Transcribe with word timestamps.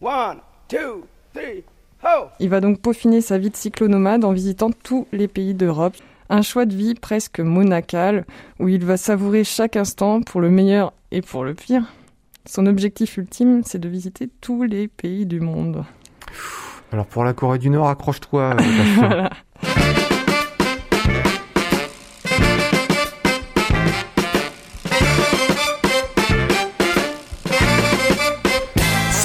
One, 0.00 0.38
two, 0.68 1.04
three, 1.34 1.64
ho! 2.02 2.26
Il 2.38 2.48
va 2.50 2.60
donc 2.60 2.80
peaufiner 2.80 3.20
sa 3.20 3.38
vie 3.38 3.50
de 3.50 3.56
cyclonomade 3.56 4.24
en 4.24 4.32
visitant 4.32 4.70
tous 4.70 5.06
les 5.12 5.28
pays 5.28 5.54
d'Europe. 5.54 5.94
Un 6.28 6.42
choix 6.42 6.66
de 6.66 6.74
vie 6.74 6.94
presque 6.94 7.40
monacal 7.40 8.24
où 8.58 8.68
il 8.68 8.84
va 8.84 8.96
savourer 8.96 9.44
chaque 9.44 9.76
instant 9.76 10.20
pour 10.20 10.40
le 10.40 10.50
meilleur 10.50 10.92
et 11.12 11.22
pour 11.22 11.44
le 11.44 11.54
pire. 11.54 11.84
Son 12.46 12.66
objectif 12.66 13.16
ultime, 13.16 13.62
c'est 13.64 13.78
de 13.78 13.88
visiter 13.88 14.28
tous 14.40 14.64
les 14.64 14.88
pays 14.88 15.24
du 15.24 15.40
monde. 15.40 15.84
Alors 16.92 17.06
pour 17.06 17.24
la 17.24 17.32
Corée 17.32 17.58
du 17.58 17.70
Nord, 17.70 17.88
accroche-toi. 17.88 18.56
euh, 18.60 19.28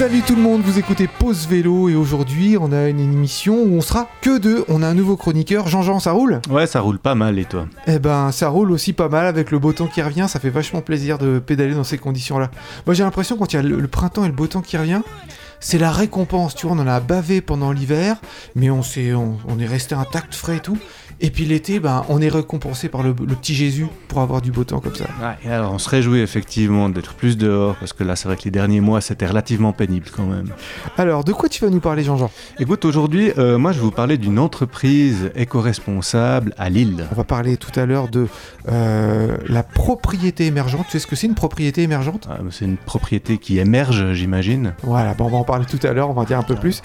Salut 0.02 0.22
tout 0.22 0.34
le 0.34 0.42
monde, 0.42 0.62
vous 0.62 0.80
écoutez 0.80 1.06
Pause 1.06 1.46
Vélo 1.46 1.88
et 1.88 1.94
aujourd'hui 1.94 2.56
on 2.60 2.72
a 2.72 2.88
une 2.88 2.98
émission 2.98 3.54
où 3.62 3.76
on 3.76 3.80
sera 3.80 4.08
que 4.20 4.36
deux. 4.36 4.64
On 4.66 4.82
a 4.82 4.88
un 4.88 4.94
nouveau 4.94 5.16
chroniqueur, 5.16 5.68
Jean-Jean, 5.68 6.00
ça 6.00 6.10
roule? 6.10 6.40
Ouais, 6.50 6.66
ça 6.66 6.80
roule 6.80 6.98
pas 6.98 7.14
mal 7.14 7.38
et 7.38 7.44
toi? 7.44 7.68
Eh 7.86 8.00
ben 8.00 8.32
ça 8.32 8.48
roule 8.48 8.72
aussi 8.72 8.94
pas 8.94 9.08
mal 9.08 9.26
avec 9.26 9.52
le 9.52 9.60
beau 9.60 9.72
temps 9.72 9.86
qui 9.86 10.02
revient, 10.02 10.26
ça 10.28 10.40
fait 10.40 10.50
vachement 10.50 10.80
plaisir 10.80 11.18
de 11.18 11.38
pédaler 11.38 11.74
dans 11.74 11.84
ces 11.84 11.98
conditions-là. 11.98 12.50
Moi 12.84 12.94
j'ai 12.94 13.04
l'impression 13.04 13.36
quand 13.36 13.52
il 13.52 13.56
y 13.56 13.58
a 13.60 13.62
le, 13.62 13.78
le 13.78 13.86
printemps 13.86 14.24
et 14.24 14.26
le 14.26 14.34
beau 14.34 14.48
temps 14.48 14.60
qui 14.60 14.76
revient, 14.76 15.02
c'est 15.60 15.78
la 15.78 15.92
récompense, 15.92 16.56
tu 16.56 16.66
vois, 16.66 16.74
on 16.74 16.80
en 16.80 16.88
a 16.88 16.98
bavé 16.98 17.40
pendant 17.40 17.70
l'hiver, 17.70 18.16
mais 18.56 18.70
on, 18.70 18.80
on, 18.80 19.36
on 19.46 19.58
est 19.60 19.66
resté 19.66 19.94
intact, 19.94 20.34
frais 20.34 20.56
et 20.56 20.60
tout. 20.60 20.78
Et 21.24 21.30
puis 21.30 21.44
l'été, 21.44 21.78
ben, 21.78 22.04
on 22.08 22.20
est 22.20 22.28
récompensé 22.28 22.88
par 22.88 23.04
le, 23.04 23.10
le 23.10 23.34
petit 23.36 23.54
Jésus 23.54 23.86
pour 24.08 24.20
avoir 24.20 24.42
du 24.42 24.50
beau 24.50 24.64
temps 24.64 24.80
comme 24.80 24.96
ça. 24.96 25.04
Ouais, 25.22 25.48
et 25.48 25.50
alors 25.52 25.72
on 25.72 25.78
se 25.78 25.88
réjouit 25.88 26.18
effectivement 26.18 26.88
d'être 26.88 27.14
plus 27.14 27.38
dehors 27.38 27.76
parce 27.76 27.92
que 27.92 28.02
là 28.02 28.16
c'est 28.16 28.26
vrai 28.26 28.36
que 28.36 28.42
les 28.44 28.50
derniers 28.50 28.80
mois 28.80 29.00
c'était 29.00 29.26
relativement 29.26 29.72
pénible 29.72 30.06
quand 30.14 30.26
même. 30.26 30.48
Alors, 30.98 31.22
de 31.22 31.32
quoi 31.32 31.48
tu 31.48 31.64
vas 31.64 31.70
nous 31.70 31.78
parler, 31.80 32.02
Jean-Jean? 32.02 32.30
Écoute, 32.58 32.84
aujourd'hui, 32.84 33.30
euh, 33.38 33.56
moi 33.56 33.70
je 33.70 33.78
vais 33.78 33.84
vous 33.84 33.92
parler 33.92 34.18
d'une 34.18 34.40
entreprise 34.40 35.30
éco-responsable 35.36 36.54
à 36.58 36.68
Lille. 36.68 37.06
On 37.12 37.14
va 37.14 37.24
parler 37.24 37.56
tout 37.56 37.78
à 37.78 37.86
l'heure 37.86 38.08
de 38.08 38.26
euh, 38.68 39.36
la 39.46 39.62
propriété 39.62 40.46
émergente. 40.46 40.86
Tu 40.86 40.92
sais 40.92 40.98
ce 40.98 41.06
que 41.06 41.14
c'est 41.14 41.28
une 41.28 41.34
propriété 41.36 41.82
émergente? 41.82 42.26
Ah, 42.28 42.38
C'est 42.50 42.64
une 42.64 42.76
propriété 42.76 43.38
qui 43.38 43.58
émerge, 43.60 44.12
j'imagine. 44.12 44.74
Voilà, 44.82 45.14
bon, 45.14 45.26
on 45.26 45.30
va 45.30 45.38
en 45.38 45.44
parler 45.44 45.66
tout 45.66 45.84
à 45.86 45.92
l'heure, 45.92 46.10
on 46.10 46.14
va 46.14 46.22
en 46.22 46.24
dire 46.24 46.38
un 46.38 46.42
peu 46.42 46.56
plus. 46.56 46.82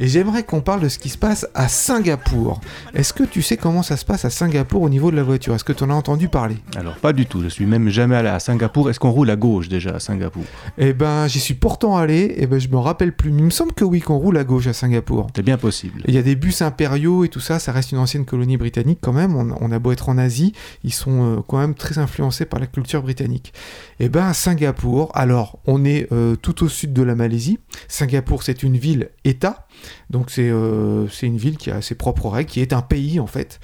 Et 0.00 0.08
j'aimerais 0.08 0.44
qu'on 0.44 0.62
parle 0.62 0.80
de 0.80 0.88
ce 0.88 0.98
qui 0.98 1.10
se 1.10 1.18
passe 1.18 1.46
à 1.54 1.68
Singapour. 1.68 2.62
Est-ce 2.94 3.12
que 3.12 3.22
tu 3.22 3.42
sais 3.42 3.58
comment 3.58 3.82
ça 3.82 3.98
se 3.98 4.04
passe 4.06 4.24
à 4.24 4.30
Singapour 4.30 4.80
au 4.80 4.88
niveau 4.88 5.10
de 5.10 5.16
la 5.16 5.22
voiture? 5.22 5.54
Est-ce 5.54 5.62
que 5.62 5.74
tu 5.74 5.84
en 5.84 5.90
as 5.90 5.94
entendu 5.94 6.28
parler? 6.28 6.56
Alors 6.74 6.96
pas 6.96 7.12
du 7.12 7.26
tout, 7.26 7.42
je 7.42 7.48
suis 7.48 7.66
même 7.66 7.90
jamais 7.90 8.16
allé 8.16 8.30
à 8.30 8.40
Singapour. 8.40 8.88
Est-ce 8.88 8.98
qu'on 8.98 9.10
roule 9.10 9.28
à 9.28 9.36
gauche 9.36 9.68
déjà 9.68 9.90
à 9.90 10.00
Singapour? 10.00 10.44
Eh 10.78 10.94
ben, 10.94 11.28
j'y 11.28 11.38
suis 11.38 11.52
pourtant 11.52 11.98
allé, 11.98 12.34
et 12.38 12.46
ben 12.46 12.58
je 12.58 12.68
me 12.68 12.78
rappelle 12.78 13.14
plus. 13.14 13.30
Mais 13.30 13.40
il 13.40 13.44
me 13.44 13.50
semble 13.50 13.74
que 13.74 13.84
oui, 13.84 14.00
qu'on 14.00 14.16
roule 14.16 14.38
à 14.38 14.44
gauche 14.44 14.66
à 14.66 14.72
Singapour. 14.72 15.26
C'est 15.36 15.42
bien 15.42 15.58
possible. 15.58 16.02
Il 16.06 16.14
y 16.14 16.18
a 16.18 16.22
des 16.22 16.34
bus 16.34 16.62
impériaux 16.62 17.24
et 17.24 17.28
tout 17.28 17.40
ça, 17.40 17.58
ça 17.58 17.70
reste 17.70 17.92
une 17.92 17.98
ancienne 17.98 18.24
colonie 18.24 18.56
britannique 18.56 19.00
quand 19.02 19.12
même. 19.12 19.36
On, 19.36 19.54
on 19.60 19.70
a 19.70 19.78
beau 19.78 19.92
être 19.92 20.08
en 20.08 20.16
Asie, 20.16 20.54
ils 20.82 20.94
sont 20.94 21.36
euh, 21.36 21.40
quand 21.46 21.58
même 21.58 21.74
très 21.74 21.98
influencés 21.98 22.46
par 22.46 22.58
la 22.58 22.66
culture 22.66 23.02
britannique. 23.02 23.52
Et 23.98 24.08
ben 24.08 24.28
à 24.28 24.32
Singapour, 24.32 25.10
alors 25.14 25.58
on 25.66 25.84
est 25.84 26.10
euh, 26.10 26.36
tout 26.36 26.64
au 26.64 26.68
sud 26.70 26.94
de 26.94 27.02
la 27.02 27.14
Malaisie. 27.14 27.58
Singapour, 27.86 28.42
c'est 28.42 28.62
une 28.62 28.78
ville-État, 28.78 29.66
donc 30.10 30.30
c'est 30.30 30.48
euh, 30.50 31.06
c'est 31.08 31.26
une 31.26 31.36
ville 31.36 31.56
qui 31.56 31.70
a 31.70 31.80
ses 31.82 31.94
propres 31.94 32.28
règles, 32.28 32.50
qui 32.50 32.60
est 32.60 32.72
un 32.72 32.82
pays 32.82 33.20
en 33.20 33.26
fait, 33.26 33.60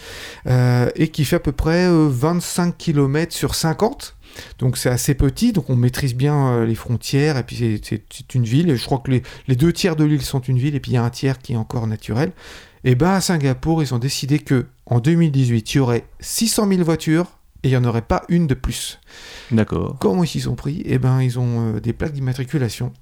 euh, 0.47 0.89
et 0.97 1.09
qui 1.09 1.25
fait 1.25 1.37
à 1.37 1.41
peu 1.41 1.53
près 1.53 1.87
euh, 1.87 2.09
25 2.11 2.77
km 2.77 3.33
sur 3.33 3.55
50. 3.55 4.15
Donc 4.59 4.77
c'est 4.77 4.91
assez 4.91 5.15
petit, 5.15 5.53
donc 5.53 5.71
on 5.71 5.77
maîtrise 5.77 6.15
bien 6.15 6.49
euh, 6.49 6.67
les 6.67 6.75
frontières, 6.75 7.39
et 7.39 7.43
puis 7.43 7.81
c'est- 7.83 8.35
une 8.35 8.45
ville, 8.45 8.69
et 8.69 8.77
je 8.77 8.85
crois 8.85 8.99
que 8.99 9.11
les, 9.11 9.23
les 9.49 9.57
deux 9.57 9.73
tiers 9.73 9.97
de 9.97 10.05
l'île 10.05 10.21
sont 10.23 10.41
une 10.41 10.59
ville, 10.59 10.75
et 10.75 10.81
puis 10.81 10.91
il 10.93 10.95
y 10.95 10.99
a 10.99 11.03
un 11.05 11.09
tiers 11.11 11.39
qui 11.39 11.55
est 11.55 11.57
encore 11.57 11.87
naturel. 11.87 12.33
Et 12.85 12.95
ben 12.95 13.13
à 13.13 13.21
Singapour, 13.23 13.83
ils 13.83 13.95
ont 13.95 13.99
décidé 13.99 14.39
que 14.39 14.67
en 14.85 15.01
2018, 15.01 15.75
il 15.75 15.77
y 15.79 15.81
aurait 15.81 16.05
600 16.21 16.69
000 16.69 16.85
voitures, 16.85 17.39
et 17.63 17.69
il 17.69 17.71
n'y 17.71 17.77
en 17.79 17.85
aurait 17.85 18.03
pas 18.03 18.23
une 18.29 18.47
de 18.47 18.53
plus. 18.55 19.01
D'accord. 19.51 19.97
Comment 20.01 20.23
ils 20.23 20.29
s'y 20.29 20.41
sont 20.41 20.55
pris? 20.55 20.83
Eh 20.85 20.99
ben 20.99 21.23
ils 21.23 21.39
ont 21.39 21.75
euh, 21.77 21.81
des 21.81 21.95
plaques 21.95 22.13
d'immatriculation. 22.13 22.93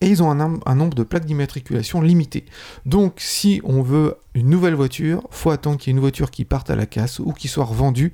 Et 0.00 0.08
ils 0.08 0.22
ont 0.22 0.30
un, 0.30 0.34
nom- 0.34 0.60
un 0.66 0.74
nombre 0.74 0.94
de 0.94 1.02
plaques 1.02 1.24
d'immatriculation 1.24 2.00
limité. 2.00 2.44
Donc, 2.84 3.14
si 3.18 3.60
on 3.64 3.80
veut 3.80 4.16
une 4.34 4.50
nouvelle 4.50 4.74
voiture, 4.74 5.22
faut 5.30 5.50
attendre 5.50 5.78
qu'il 5.78 5.90
y 5.90 5.90
ait 5.92 5.96
une 5.96 6.00
voiture 6.00 6.30
qui 6.30 6.44
parte 6.44 6.68
à 6.68 6.76
la 6.76 6.86
casse 6.86 7.20
ou 7.20 7.32
qui 7.32 7.48
soit 7.48 7.64
revendue 7.64 8.12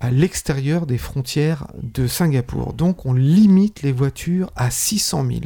à 0.00 0.10
l'extérieur 0.10 0.86
des 0.86 0.98
frontières 0.98 1.66
de 1.82 2.06
Singapour. 2.06 2.72
Donc, 2.72 3.06
on 3.06 3.12
limite 3.12 3.82
les 3.82 3.92
voitures 3.92 4.50
à 4.56 4.70
600 4.70 5.26
000. 5.26 5.40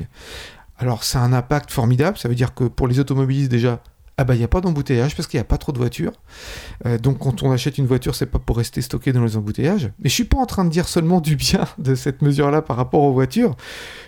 Alors, 0.78 1.04
c'est 1.04 1.19
un 1.19 1.32
impact 1.32 1.70
formidable. 1.70 2.16
Ça 2.16 2.28
veut 2.28 2.34
dire 2.34 2.54
que 2.54 2.64
pour 2.64 2.88
les 2.88 2.99
automobilistes, 2.99 3.50
déjà, 3.50 3.82
ah 4.19 4.25
bah, 4.25 4.34
il 4.34 4.39
n'y 4.39 4.45
a 4.45 4.49
pas 4.49 4.61
d'embouteillage 4.61 5.17
parce 5.17 5.27
qu'il 5.27 5.39
n'y 5.39 5.43
a 5.43 5.45
pas 5.45 5.59
trop 5.59 5.73
de 5.73 5.78
voitures. 5.78 6.12
Euh, 6.87 6.99
donc, 6.99 7.19
quand 7.19 7.43
on 7.43 7.50
achète 7.50 7.78
une 7.78 7.87
voiture, 7.87 8.15
c'est 8.15 8.27
pas 8.27 8.39
pour 8.39 8.59
rester 8.59 8.83
stocké 8.83 9.12
dans 9.12 9.25
les 9.25 9.37
embouteillages. 9.37 9.91
Mais 10.00 10.09
je 10.11 10.15
suis 10.15 10.25
pas 10.25 10.39
en 10.39 10.47
train 10.47 10.65
de 10.65 10.71
dire 10.71 10.87
seulement 10.89 11.21
du 11.21 11.37
bien 11.37 11.67
de 11.78 11.95
cette 11.95 12.23
mesure-là 12.23 12.62
par 12.62 12.77
rapport 12.77 13.03
aux 13.03 13.12
voitures. 13.12 13.56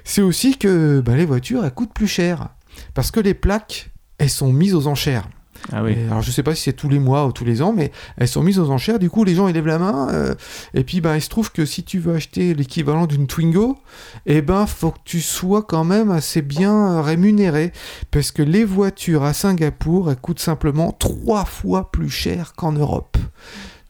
C'est 0.04 0.22
aussi 0.22 0.58
que 0.58 1.00
bah, 1.00 1.16
les 1.16 1.24
voitures, 1.24 1.64
elles 1.64 1.74
coûtent 1.74 1.94
plus 1.94 2.06
cher. 2.06 2.50
Parce 2.92 3.10
que 3.10 3.20
les 3.20 3.34
plaques, 3.34 3.92
elles 4.18 4.30
sont 4.30 4.52
mises 4.52 4.74
aux 4.74 4.86
enchères. 4.86 5.28
Ah 5.72 5.82
oui. 5.82 5.92
Et 5.92 6.06
alors 6.06 6.22
je 6.22 6.30
sais 6.30 6.42
pas 6.42 6.54
si 6.54 6.62
c'est 6.62 6.72
tous 6.72 6.88
les 6.88 6.98
mois 6.98 7.26
ou 7.26 7.32
tous 7.32 7.44
les 7.44 7.62
ans, 7.62 7.72
mais 7.72 7.90
elles 8.16 8.28
sont 8.28 8.42
mises 8.42 8.58
aux 8.58 8.70
enchères. 8.70 8.98
Du 8.98 9.10
coup, 9.10 9.24
les 9.24 9.34
gens 9.34 9.48
ils 9.48 9.54
lèvent 9.54 9.66
la 9.66 9.78
main. 9.78 10.08
euh, 10.10 10.34
et 10.74 10.84
puis, 10.84 11.00
ben, 11.00 11.16
il 11.16 11.22
se 11.22 11.28
trouve 11.28 11.52
que 11.52 11.64
si 11.64 11.82
tu 11.84 11.98
veux 11.98 12.14
acheter 12.14 12.54
l'équivalent 12.54 13.06
d'une 13.06 13.26
Twingo, 13.26 13.78
eh 14.26 14.42
ben, 14.42 14.66
faut 14.66 14.90
que 14.90 14.98
tu 15.04 15.20
sois 15.20 15.62
quand 15.62 15.84
même 15.84 16.10
assez 16.10 16.42
bien 16.42 17.00
rémunéré, 17.00 17.72
parce 18.10 18.30
que 18.30 18.42
les 18.42 18.64
voitures 18.64 19.22
à 19.22 19.32
Singapour, 19.32 20.10
elles 20.10 20.16
coûtent 20.16 20.40
simplement 20.40 20.92
trois 20.92 21.44
fois 21.44 21.90
plus 21.90 22.10
cher 22.10 22.54
qu'en 22.54 22.72
Europe. 22.72 23.16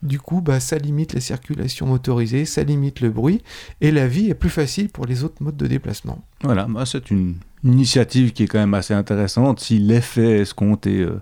Du 0.03 0.21
coup, 0.21 0.43
bah, 0.43 0.61
ça 0.61 0.77
limite 0.77 1.15
la 1.15 1.21
circulation 1.21 1.87
motorisée, 1.87 2.45
ça 2.45 2.63
limite 2.63 3.01
le 3.01 3.11
bruit, 3.11 3.43
et 3.81 3.91
la 3.91 4.07
vie 4.07 4.29
est 4.29 4.35
plus 4.35 4.51
facile 4.51 4.91
pour 4.91 5.07
les 5.07 5.25
autres 5.25 5.43
modes 5.43 5.57
de 5.57 5.67
déplacement. 5.67 6.23
Voilà, 6.43 6.67
bah, 6.69 6.85
c'est 6.87 7.11
une 7.11 7.37
initiative 7.65 8.33
qui 8.33 8.43
est 8.43 8.47
quand 8.47 8.59
même 8.59 8.75
assez 8.75 8.95
intéressante. 8.95 9.61
Si 9.61 9.79
l'effet 9.79 10.41
escompté. 10.41 11.01
euh, 11.01 11.21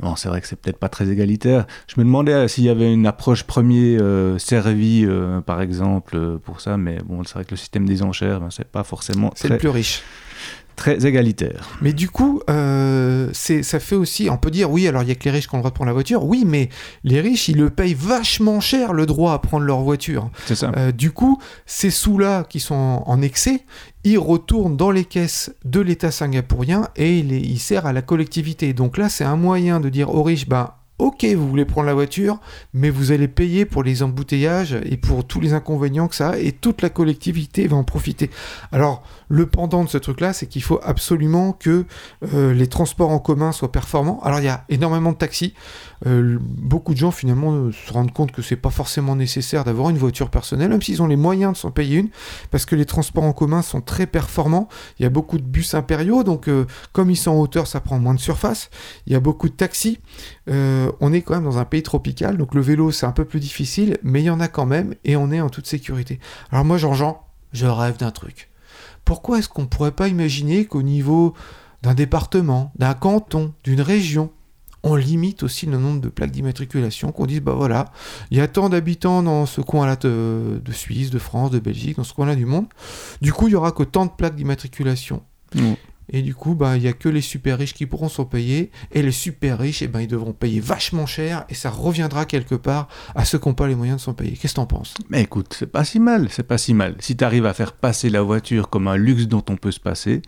Bon, 0.00 0.16
c'est 0.16 0.28
vrai 0.28 0.40
que 0.40 0.46
c'est 0.46 0.56
peut-être 0.56 0.78
pas 0.78 0.88
très 0.88 1.08
égalitaire. 1.08 1.66
Je 1.86 1.94
me 2.00 2.04
demandais 2.04 2.32
euh, 2.32 2.48
s'il 2.48 2.64
y 2.64 2.68
avait 2.68 2.92
une 2.92 3.06
approche 3.06 3.44
premier 3.44 3.96
euh, 3.98 4.38
servi, 4.38 5.04
euh, 5.06 5.40
par 5.40 5.60
exemple, 5.60 6.16
euh, 6.16 6.38
pour 6.38 6.60
ça, 6.60 6.76
mais 6.76 6.98
bon, 7.04 7.22
c'est 7.24 7.34
vrai 7.34 7.44
que 7.44 7.52
le 7.52 7.56
système 7.56 7.86
des 7.86 8.02
enchères, 8.02 8.40
ben, 8.40 8.50
c'est 8.50 8.66
pas 8.66 8.82
forcément 8.82 9.30
C'est 9.36 9.48
le 9.48 9.58
plus 9.58 9.68
riche. 9.68 10.02
Très 10.82 11.06
égalitaire. 11.06 11.68
Mais 11.80 11.92
du 11.92 12.08
coup, 12.10 12.40
euh, 12.50 13.28
c'est, 13.32 13.62
ça 13.62 13.78
fait 13.78 13.94
aussi, 13.94 14.28
on 14.28 14.36
peut 14.36 14.50
dire, 14.50 14.68
oui, 14.68 14.88
alors 14.88 15.02
il 15.04 15.08
y 15.08 15.12
a 15.12 15.14
que 15.14 15.24
les 15.24 15.30
riches 15.30 15.46
qui 15.46 15.54
ont 15.54 15.58
le 15.58 15.62
droit 15.62 15.70
de 15.70 15.74
prendre 15.76 15.86
la 15.90 15.92
voiture. 15.92 16.24
Oui, 16.24 16.42
mais 16.44 16.70
les 17.04 17.20
riches, 17.20 17.48
ils 17.48 17.56
le 17.56 17.70
payent 17.70 17.94
vachement 17.94 18.58
cher 18.60 18.92
le 18.92 19.06
droit 19.06 19.32
à 19.32 19.38
prendre 19.38 19.64
leur 19.64 19.80
voiture. 19.82 20.28
C'est 20.46 20.56
ça. 20.56 20.72
Euh, 20.76 20.90
du 20.90 21.12
coup, 21.12 21.38
ces 21.66 21.90
sous-là 21.90 22.42
qui 22.48 22.58
sont 22.58 22.74
en, 22.74 23.04
en 23.06 23.22
excès, 23.22 23.60
ils 24.02 24.18
retournent 24.18 24.76
dans 24.76 24.90
les 24.90 25.04
caisses 25.04 25.54
de 25.64 25.78
l'État 25.80 26.10
singapourien 26.10 26.88
et 26.96 27.20
ils, 27.20 27.28
les- 27.28 27.38
ils 27.38 27.60
servent 27.60 27.86
à 27.86 27.92
la 27.92 28.02
collectivité. 28.02 28.72
Donc 28.72 28.98
là, 28.98 29.08
c'est 29.08 29.24
un 29.24 29.36
moyen 29.36 29.78
de 29.78 29.88
dire 29.88 30.12
aux 30.12 30.24
riches, 30.24 30.48
ben, 30.48 30.70
ok, 30.98 31.24
vous 31.36 31.48
voulez 31.48 31.64
prendre 31.64 31.86
la 31.86 31.94
voiture, 31.94 32.38
mais 32.74 32.90
vous 32.90 33.12
allez 33.12 33.28
payer 33.28 33.64
pour 33.64 33.82
les 33.82 34.02
embouteillages 34.02 34.78
et 34.84 34.96
pour 34.96 35.26
tous 35.26 35.40
les 35.40 35.52
inconvénients 35.52 36.06
que 36.06 36.14
ça 36.14 36.30
a, 36.30 36.38
et 36.38 36.52
toute 36.52 36.82
la 36.82 36.90
collectivité 36.90 37.66
va 37.66 37.76
en 37.76 37.84
profiter. 37.84 38.30
Alors, 38.70 39.02
le 39.28 39.46
pendant 39.46 39.82
de 39.82 39.88
ce 39.88 39.98
truc-là, 39.98 40.32
c'est 40.32 40.46
qu'il 40.46 40.62
faut 40.62 40.78
absolument 40.82 41.52
que 41.52 41.86
euh, 42.32 42.52
les 42.52 42.66
transports 42.66 43.10
en 43.10 43.18
commun 43.18 43.52
soient 43.52 43.72
performants. 43.72 44.20
Alors, 44.22 44.38
il 44.38 44.44
y 44.44 44.48
a 44.48 44.64
énormément 44.68 45.12
de 45.12 45.16
taxis. 45.16 45.54
Euh, 46.06 46.38
beaucoup 46.40 46.92
de 46.92 46.98
gens, 46.98 47.10
finalement, 47.10 47.52
euh, 47.52 47.72
se 47.72 47.92
rendent 47.92 48.12
compte 48.12 48.32
que 48.32 48.42
c'est 48.42 48.56
pas 48.56 48.70
forcément 48.70 49.16
nécessaire 49.16 49.64
d'avoir 49.64 49.90
une 49.90 49.98
voiture 49.98 50.30
personnelle, 50.30 50.68
même 50.68 50.82
s'ils 50.82 51.02
ont 51.02 51.06
les 51.06 51.16
moyens 51.16 51.54
de 51.54 51.56
s'en 51.56 51.70
payer 51.70 51.98
une, 51.98 52.10
parce 52.50 52.66
que 52.66 52.76
les 52.76 52.86
transports 52.86 53.24
en 53.24 53.32
commun 53.32 53.62
sont 53.62 53.80
très 53.80 54.06
performants. 54.06 54.68
Il 54.98 55.02
y 55.02 55.06
a 55.06 55.10
beaucoup 55.10 55.38
de 55.38 55.44
bus 55.44 55.74
impériaux, 55.74 56.22
donc 56.22 56.48
comme 56.92 57.10
ils 57.10 57.16
sont 57.16 57.30
en 57.32 57.40
hauteur, 57.40 57.66
ça 57.66 57.80
prend 57.80 57.98
moins 57.98 58.14
de 58.14 58.20
surface. 58.20 58.70
Il 59.06 59.12
y 59.12 59.16
a 59.16 59.20
beaucoup 59.20 59.48
de 59.48 59.54
taxis. 59.54 59.98
On 61.00 61.12
est 61.12 61.22
quand 61.22 61.34
même 61.34 61.44
dans 61.44 61.58
un 61.58 61.64
pays 61.64 61.82
tropical, 61.82 62.36
donc 62.36 62.54
le 62.54 62.60
vélo, 62.60 62.90
c'est 62.90 63.06
un 63.06 63.12
peu 63.12 63.24
plus 63.24 63.40
difficile, 63.40 63.98
mais 64.02 64.22
il 64.22 64.26
y 64.26 64.30
en 64.30 64.40
a 64.40 64.48
quand 64.48 64.66
même, 64.66 64.94
et 65.04 65.16
on 65.16 65.30
est 65.30 65.40
en 65.40 65.50
toute 65.50 65.66
sécurité. 65.66 66.20
Alors 66.50 66.64
moi, 66.64 66.78
Jean-Jean, 66.78 67.24
je 67.52 67.66
rêve 67.66 67.96
d'un 67.98 68.10
truc. 68.10 68.50
Pourquoi 69.04 69.38
est-ce 69.38 69.48
qu'on 69.48 69.62
ne 69.62 69.66
pourrait 69.66 69.92
pas 69.92 70.08
imaginer 70.08 70.64
qu'au 70.64 70.82
niveau 70.82 71.34
d'un 71.82 71.94
département, 71.94 72.72
d'un 72.76 72.94
canton, 72.94 73.52
d'une 73.64 73.80
région, 73.80 74.30
on 74.84 74.96
limite 74.96 75.42
aussi 75.42 75.66
le 75.66 75.78
nombre 75.78 76.00
de 76.00 76.08
plaques 76.08 76.32
d'immatriculation, 76.32 77.12
qu'on 77.12 77.26
dise, 77.26 77.40
bah 77.40 77.52
voilà, 77.52 77.86
il 78.30 78.38
y 78.38 78.40
a 78.40 78.48
tant 78.48 78.68
d'habitants 78.68 79.22
dans 79.22 79.46
ce 79.46 79.60
coin-là 79.60 79.96
de, 79.96 80.60
Suisse, 80.72 81.10
de 81.10 81.18
France, 81.18 81.50
de 81.50 81.60
Belgique, 81.60 81.96
dans 81.96 82.04
ce 82.04 82.14
coin-là 82.14 82.34
du 82.34 82.46
monde. 82.46 82.66
Du 83.20 83.32
coup, 83.32 83.48
il 83.48 83.52
y 83.52 83.54
aura 83.54 83.72
que 83.72 83.84
tant 83.84 84.06
de 84.06 84.10
plaques 84.10 84.34
d'immatriculation. 84.34 85.22
Mm. 85.54 85.74
Et 86.12 86.22
du 86.22 86.34
coup, 86.34 86.54
bah, 86.54 86.76
il 86.76 86.82
y 86.82 86.88
a 86.88 86.92
que 86.92 87.08
les 87.08 87.20
super 87.20 87.58
riches 87.58 87.74
qui 87.74 87.86
pourront 87.86 88.08
s'en 88.08 88.24
payer. 88.24 88.70
Et 88.92 89.02
les 89.02 89.12
super 89.12 89.58
riches, 89.58 89.82
eh 89.82 89.88
ben, 89.88 90.00
ils 90.00 90.06
devront 90.06 90.32
payer 90.32 90.60
vachement 90.60 91.06
cher. 91.06 91.44
Et 91.48 91.54
ça 91.54 91.70
reviendra 91.70 92.26
quelque 92.26 92.54
part 92.54 92.88
à 93.14 93.24
ceux 93.24 93.38
qui 93.38 93.48
n'ont 93.48 93.54
pas 93.54 93.66
les 93.66 93.74
moyens 93.74 93.98
de 93.98 94.02
s'en 94.02 94.14
payer. 94.14 94.32
Qu'est-ce 94.32 94.54
que 94.54 94.56
t'en 94.56 94.66
penses? 94.66 94.94
Mais 95.08 95.22
écoute, 95.22 95.54
c'est 95.58 95.70
pas 95.70 95.84
si 95.84 95.98
mal, 95.98 96.28
c'est 96.30 96.46
pas 96.46 96.58
si 96.58 96.74
mal. 96.74 96.96
Si 97.00 97.16
tu 97.16 97.24
arrives 97.24 97.46
à 97.46 97.54
faire 97.54 97.72
passer 97.72 98.10
la 98.10 98.22
voiture 98.22 98.68
comme 98.68 98.88
un 98.88 98.96
luxe 98.96 99.26
dont 99.26 99.44
on 99.48 99.56
peut 99.56 99.70
se 99.70 99.80
passer, 99.80 100.22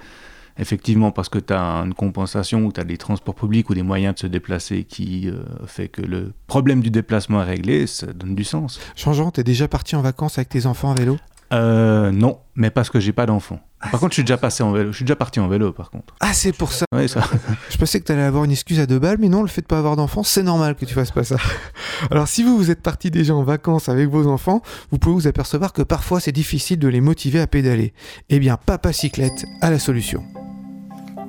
effectivement 0.59 1.11
parce 1.11 1.29
que 1.29 1.39
tu 1.39 1.53
as 1.53 1.59
une 1.59 1.95
compensation 1.95 2.65
ou 2.65 2.73
tu 2.73 2.81
as 2.81 2.85
des 2.85 2.97
transports 2.97 3.35
publics 3.35 3.69
ou 3.71 3.75
des 3.75 3.83
moyens 3.83 4.15
de 4.15 4.21
se 4.21 4.27
déplacer 4.27 4.85
qui 4.85 5.29
euh, 5.29 5.43
fait 5.67 5.89
que 5.89 6.03
le 6.03 6.33
problème 6.47 6.81
du 6.81 6.91
déplacement 6.91 7.43
est 7.43 7.47
réglé, 7.47 7.87
ça 7.87 8.13
donne 8.13 8.35
du 8.35 8.45
sens. 8.45 8.81
Jean-Jean, 8.97 9.31
t'es 9.31 9.45
déjà 9.45 9.69
parti 9.69 9.97
en 9.97 10.03
vacances 10.03 10.39
avec 10.39 10.49
tes 10.49 10.67
enfants 10.67 10.93
à 10.93 10.95
vélo? 10.95 11.19
Euh, 11.55 12.11
Non, 12.11 12.39
mais 12.55 12.71
parce 12.71 12.91
que 12.91 13.01
j'ai 13.01 13.13
pas 13.13 13.27
d'enfants. 13.27 13.61
Par 13.91 14.01
contre, 14.01 14.13
je 14.13 14.15
suis 14.15 14.25
déjà 14.25 14.39
passé 14.39 14.63
en 14.63 14.73
vélo. 14.73 14.93
Je 14.93 14.97
suis 14.97 15.05
déjà 15.05 15.17
parti 15.17 15.41
en 15.41 15.49
vélo, 15.49 15.73
par 15.73 15.91
contre. 15.91 16.15
Ah, 16.21 16.33
c'est 16.33 16.53
pour 16.53 16.73
ça. 16.73 16.87
Oui, 16.95 17.09
ça. 17.09 17.21
Je 17.71 17.77
pensais 17.77 18.01
que 18.01 18.05
tu 18.07 18.13
allais 18.13 18.23
avoir 18.23 18.45
une 18.45 18.51
excuse 18.51 18.81
à 18.81 18.87
deux 18.87 18.99
balles, 18.99 19.19
mais 19.21 19.29
non, 19.29 19.43
le 19.43 19.49
fait 19.49 19.61
de 19.61 19.67
pas 19.67 19.79
avoir 19.79 19.97
d'enfants, 19.97 20.23
c'est 20.23 20.43
normal 20.43 20.75
que 20.75 20.87
tu 20.87 20.95
fasses 20.95 21.11
pas 21.11 21.25
ça. 21.25 21.37
Alors, 22.11 22.27
si 22.27 22.43
vous, 22.43 22.57
vous 22.57 22.71
êtes 22.71 22.83
parti 22.83 23.11
déjà 23.11 23.35
en 23.35 23.43
vacances 23.43 23.89
avec 23.89 24.09
vos 24.09 24.27
enfants, 24.27 24.63
vous 24.91 24.99
pouvez 24.99 25.15
vous 25.15 25.27
apercevoir 25.27 25.73
que 25.73 25.83
parfois 25.83 26.19
c'est 26.21 26.33
difficile 26.33 26.79
de 26.79 26.89
les 26.89 27.03
motiver 27.03 27.41
à 27.41 27.47
pédaler. 27.47 27.93
Eh 28.31 28.39
bien, 28.39 28.57
Papa 28.57 28.93
Cyclette 28.93 29.45
a 29.61 29.71
la 29.71 29.79
solution. 29.79 30.23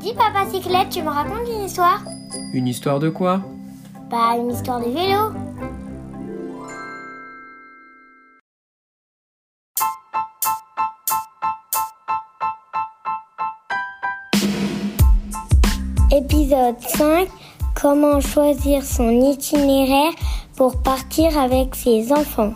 Dis 0.05 0.13
papa 0.13 0.45
cyclette, 0.51 0.89
tu 0.89 1.01
me 1.01 1.09
racontes 1.09 1.47
une 1.51 1.65
histoire? 1.65 2.03
Une 2.53 2.67
histoire 2.67 2.99
de 2.99 3.09
quoi? 3.09 3.41
Bah 4.11 4.37
une 4.37 4.51
histoire 4.51 4.79
de 4.79 4.85
vélo. 4.85 5.33
Épisode 16.45 16.75
5 16.79 17.27
Comment 17.73 18.21
choisir 18.21 18.83
son 18.83 19.09
itinéraire 19.09 20.11
pour 20.55 20.79
partir 20.83 21.35
avec 21.39 21.73
ses 21.73 22.11
enfants 22.11 22.53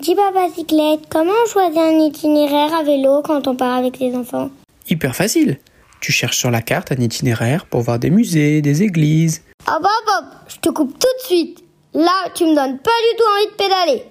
Dis 0.00 0.14
papa 0.14 0.48
cyclette, 0.54 1.00
comment 1.10 1.34
on 1.44 1.48
choisit 1.50 1.76
un 1.76 1.98
itinéraire 1.98 2.72
à 2.74 2.82
vélo 2.82 3.20
quand 3.22 3.46
on 3.46 3.54
part 3.54 3.76
avec 3.76 3.98
ses 3.98 4.16
enfants? 4.16 4.48
Hyper 4.88 5.14
facile. 5.14 5.58
Tu 6.00 6.12
cherches 6.12 6.38
sur 6.38 6.50
la 6.50 6.62
carte 6.62 6.92
un 6.92 7.02
itinéraire 7.02 7.66
pour 7.66 7.82
voir 7.82 7.98
des 7.98 8.08
musées, 8.08 8.62
des 8.62 8.82
églises. 8.82 9.42
Hop 9.68 9.82
hop 9.82 10.10
hop, 10.16 10.24
je 10.48 10.56
te 10.60 10.70
coupe 10.70 10.98
tout 10.98 11.08
de 11.20 11.26
suite. 11.26 11.62
Là, 11.92 12.30
tu 12.34 12.44
me 12.44 12.54
donnes 12.54 12.78
pas 12.78 12.90
du 12.90 13.16
tout 13.18 13.24
envie 13.36 13.52
de 13.52 13.56
pédaler. 13.58 14.04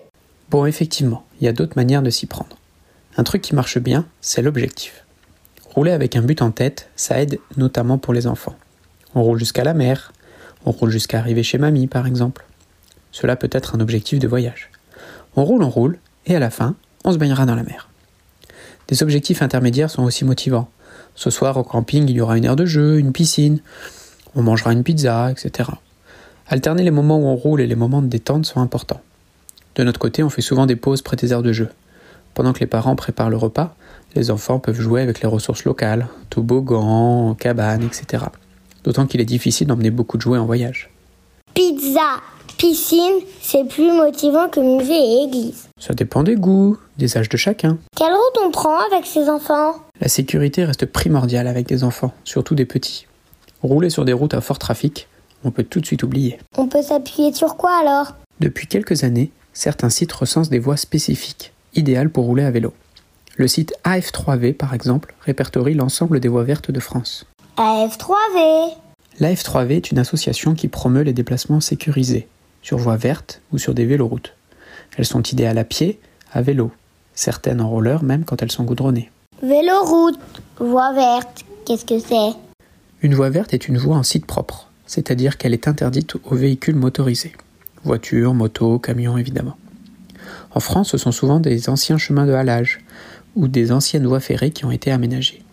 Bon, 0.51 0.67
effectivement, 0.67 1.25
il 1.39 1.45
y 1.45 1.47
a 1.47 1.53
d'autres 1.53 1.77
manières 1.77 2.03
de 2.03 2.11
s'y 2.11 2.27
prendre. 2.27 2.57
Un 3.17 3.23
truc 3.23 3.41
qui 3.41 3.55
marche 3.55 3.79
bien, 3.79 4.05
c'est 4.21 4.43
l'objectif. 4.43 5.00
Rouler 5.73 5.91
avec 5.91 6.17
un 6.17 6.21
but 6.21 6.41
en 6.41 6.51
tête, 6.51 6.89
ça 6.97 7.21
aide 7.21 7.39
notamment 7.55 7.97
pour 7.97 8.13
les 8.13 8.27
enfants. 8.27 8.55
On 9.15 9.23
roule 9.23 9.39
jusqu'à 9.39 9.63
la 9.63 9.73
mer, 9.73 10.11
on 10.65 10.71
roule 10.71 10.89
jusqu'à 10.89 11.19
arriver 11.19 11.43
chez 11.43 11.57
mamie 11.57 11.87
par 11.87 12.05
exemple. 12.07 12.45
Cela 13.13 13.37
peut 13.37 13.49
être 13.51 13.75
un 13.75 13.79
objectif 13.79 14.19
de 14.19 14.27
voyage. 14.27 14.69
On 15.37 15.45
roule, 15.45 15.63
on 15.63 15.69
roule, 15.69 15.97
et 16.25 16.35
à 16.35 16.39
la 16.39 16.49
fin, 16.49 16.75
on 17.05 17.13
se 17.13 17.17
baignera 17.17 17.45
dans 17.45 17.55
la 17.55 17.63
mer. 17.63 17.87
Des 18.89 19.01
objectifs 19.01 19.41
intermédiaires 19.41 19.89
sont 19.89 20.03
aussi 20.03 20.25
motivants. 20.25 20.69
Ce 21.15 21.29
soir 21.29 21.55
au 21.55 21.63
camping, 21.63 22.03
il 22.09 22.15
y 22.15 22.21
aura 22.21 22.37
une 22.37 22.43
aire 22.43 22.57
de 22.57 22.65
jeu, 22.65 22.99
une 22.99 23.13
piscine, 23.13 23.61
on 24.35 24.43
mangera 24.43 24.73
une 24.73 24.83
pizza, 24.83 25.31
etc. 25.31 25.69
Alterner 26.47 26.83
les 26.83 26.91
moments 26.91 27.17
où 27.17 27.27
on 27.27 27.35
roule 27.35 27.61
et 27.61 27.67
les 27.67 27.75
moments 27.75 28.01
de 28.01 28.07
détente 28.07 28.45
sont 28.45 28.59
importants. 28.59 29.01
De 29.75 29.83
notre 29.85 29.99
côté, 29.99 30.21
on 30.21 30.29
fait 30.29 30.41
souvent 30.41 30.65
des 30.65 30.75
pauses 30.75 31.01
près 31.01 31.15
des 31.15 31.31
aires 31.31 31.43
de 31.43 31.53
jeu. 31.53 31.69
Pendant 32.33 32.51
que 32.51 32.59
les 32.59 32.67
parents 32.67 32.97
préparent 32.97 33.29
le 33.29 33.37
repas, 33.37 33.73
les 34.15 34.31
enfants 34.31 34.59
peuvent 34.59 34.79
jouer 34.79 35.01
avec 35.01 35.21
les 35.21 35.27
ressources 35.27 35.63
locales, 35.63 36.07
toboggans, 36.29 37.35
cabanes, 37.35 37.83
etc. 37.83 38.25
D'autant 38.83 39.05
qu'il 39.05 39.21
est 39.21 39.25
difficile 39.25 39.67
d'emmener 39.67 39.91
beaucoup 39.91 40.17
de 40.17 40.21
jouets 40.21 40.37
en 40.37 40.45
voyage. 40.45 40.89
Pizza, 41.53 42.21
piscine, 42.57 43.19
c'est 43.41 43.67
plus 43.67 43.91
motivant 43.91 44.49
que 44.49 44.59
musée 44.59 44.93
et 44.93 45.23
église. 45.25 45.67
Ça 45.79 45.93
dépend 45.93 46.23
des 46.23 46.35
goûts, 46.35 46.77
des 46.97 47.17
âges 47.17 47.29
de 47.29 47.37
chacun. 47.37 47.77
Quelle 47.95 48.13
route 48.13 48.45
on 48.45 48.51
prend 48.51 48.77
avec 48.91 49.05
ses 49.05 49.29
enfants? 49.29 49.75
La 49.99 50.07
sécurité 50.07 50.65
reste 50.65 50.85
primordiale 50.85 51.47
avec 51.47 51.67
des 51.67 51.83
enfants, 51.83 52.13
surtout 52.23 52.55
des 52.55 52.65
petits. 52.65 53.07
Rouler 53.61 53.89
sur 53.89 54.05
des 54.05 54.13
routes 54.13 54.33
à 54.33 54.41
fort 54.41 54.59
trafic, 54.59 55.07
on 55.43 55.51
peut 55.51 55.63
tout 55.63 55.79
de 55.79 55.85
suite 55.85 56.03
oublier. 56.03 56.39
On 56.57 56.67
peut 56.67 56.81
s'appuyer 56.81 57.33
sur 57.33 57.57
quoi 57.57 57.71
alors? 57.79 58.15
Depuis 58.39 58.67
quelques 58.67 59.03
années, 59.03 59.31
certains 59.53 59.89
sites 59.89 60.11
recensent 60.11 60.49
des 60.49 60.59
voies 60.59 60.77
spécifiques, 60.77 61.53
idéales 61.75 62.09
pour 62.09 62.25
rouler 62.25 62.43
à 62.43 62.51
vélo. 62.51 62.73
Le 63.37 63.47
site 63.47 63.73
AF3V, 63.85 64.53
par 64.53 64.73
exemple, 64.73 65.15
répertorie 65.21 65.73
l'ensemble 65.73 66.19
des 66.19 66.27
voies 66.27 66.43
vertes 66.43 66.69
de 66.69 66.79
France. 66.79 67.25
AF3V. 67.57 68.73
L'AF3V 69.19 69.71
est 69.71 69.91
une 69.91 69.99
association 69.99 70.53
qui 70.53 70.67
promeut 70.67 71.03
les 71.03 71.13
déplacements 71.13 71.61
sécurisés, 71.61 72.27
sur 72.61 72.77
voies 72.77 72.97
vertes 72.97 73.41
ou 73.53 73.57
sur 73.57 73.73
des 73.73 73.85
véloroutes. 73.85 74.33
Elles 74.97 75.05
sont 75.05 75.23
idéales 75.23 75.57
à 75.57 75.63
pied, 75.63 75.99
à 76.33 76.41
vélo, 76.41 76.71
certaines 77.13 77.61
en 77.61 77.69
roller 77.69 78.03
même 78.03 78.25
quand 78.25 78.41
elles 78.41 78.51
sont 78.51 78.65
goudronnées. 78.65 79.09
Véloroute, 79.41 80.19
voie 80.59 80.93
verte, 80.93 81.45
qu'est-ce 81.65 81.85
que 81.85 81.99
c'est? 81.99 82.35
Une 83.01 83.15
voie 83.15 83.29
verte 83.29 83.53
est 83.53 83.67
une 83.67 83.77
voie 83.77 83.95
en 83.95 84.03
site 84.03 84.25
propre, 84.25 84.69
c'est-à-dire 84.85 85.37
qu'elle 85.37 85.53
est 85.53 85.67
interdite 85.67 86.15
aux 86.23 86.35
véhicules 86.35 86.75
motorisés. 86.75 87.33
Voitures, 87.83 88.33
motos, 88.33 88.77
camions 88.79 89.17
évidemment. 89.17 89.57
En 90.53 90.59
France, 90.59 90.89
ce 90.89 90.97
sont 90.97 91.11
souvent 91.11 91.39
des 91.39 91.69
anciens 91.69 91.97
chemins 91.97 92.25
de 92.25 92.33
halage 92.33 92.81
ou 93.35 93.47
des 93.47 93.71
anciennes 93.71 94.07
voies 94.07 94.19
ferrées 94.19 94.51
qui 94.51 94.65
ont 94.65 94.71
été 94.71 94.91
aménagées. 94.91 95.43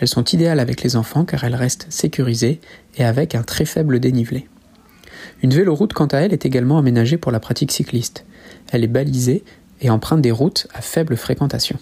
Elles 0.00 0.08
sont 0.08 0.24
idéales 0.24 0.60
avec 0.60 0.82
les 0.82 0.96
enfants 0.96 1.24
car 1.24 1.44
elles 1.44 1.54
restent 1.54 1.86
sécurisées 1.88 2.60
et 2.96 3.04
avec 3.04 3.34
un 3.34 3.42
très 3.42 3.64
faible 3.64 3.98
dénivelé. 4.00 4.48
Une 5.42 5.54
véloroute, 5.54 5.92
quant 5.92 6.06
à 6.06 6.18
elle, 6.18 6.32
est 6.32 6.46
également 6.46 6.78
aménagée 6.78 7.16
pour 7.16 7.32
la 7.32 7.40
pratique 7.40 7.72
cycliste. 7.72 8.24
Elle 8.70 8.84
est 8.84 8.88
balisée 8.88 9.44
et 9.80 9.90
emprunte 9.90 10.22
des 10.22 10.30
routes 10.30 10.66
à 10.74 10.80
faible 10.80 11.16
fréquentation. 11.16 11.78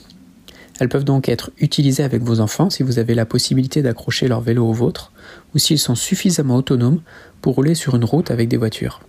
Elles 0.80 0.88
peuvent 0.88 1.04
donc 1.04 1.28
être 1.28 1.52
utilisées 1.58 2.02
avec 2.02 2.22
vos 2.22 2.40
enfants 2.40 2.70
si 2.70 2.82
vous 2.82 2.98
avez 2.98 3.14
la 3.14 3.26
possibilité 3.26 3.80
d'accrocher 3.80 4.26
leur 4.26 4.40
vélo 4.40 4.66
au 4.66 4.72
vôtre 4.72 5.12
ou 5.54 5.58
s'ils 5.58 5.78
sont 5.78 5.94
suffisamment 5.94 6.56
autonomes 6.56 7.00
pour 7.40 7.54
rouler 7.54 7.76
sur 7.76 7.94
une 7.94 8.04
route 8.04 8.30
avec 8.32 8.48
des 8.48 8.56
voitures. 8.56 9.00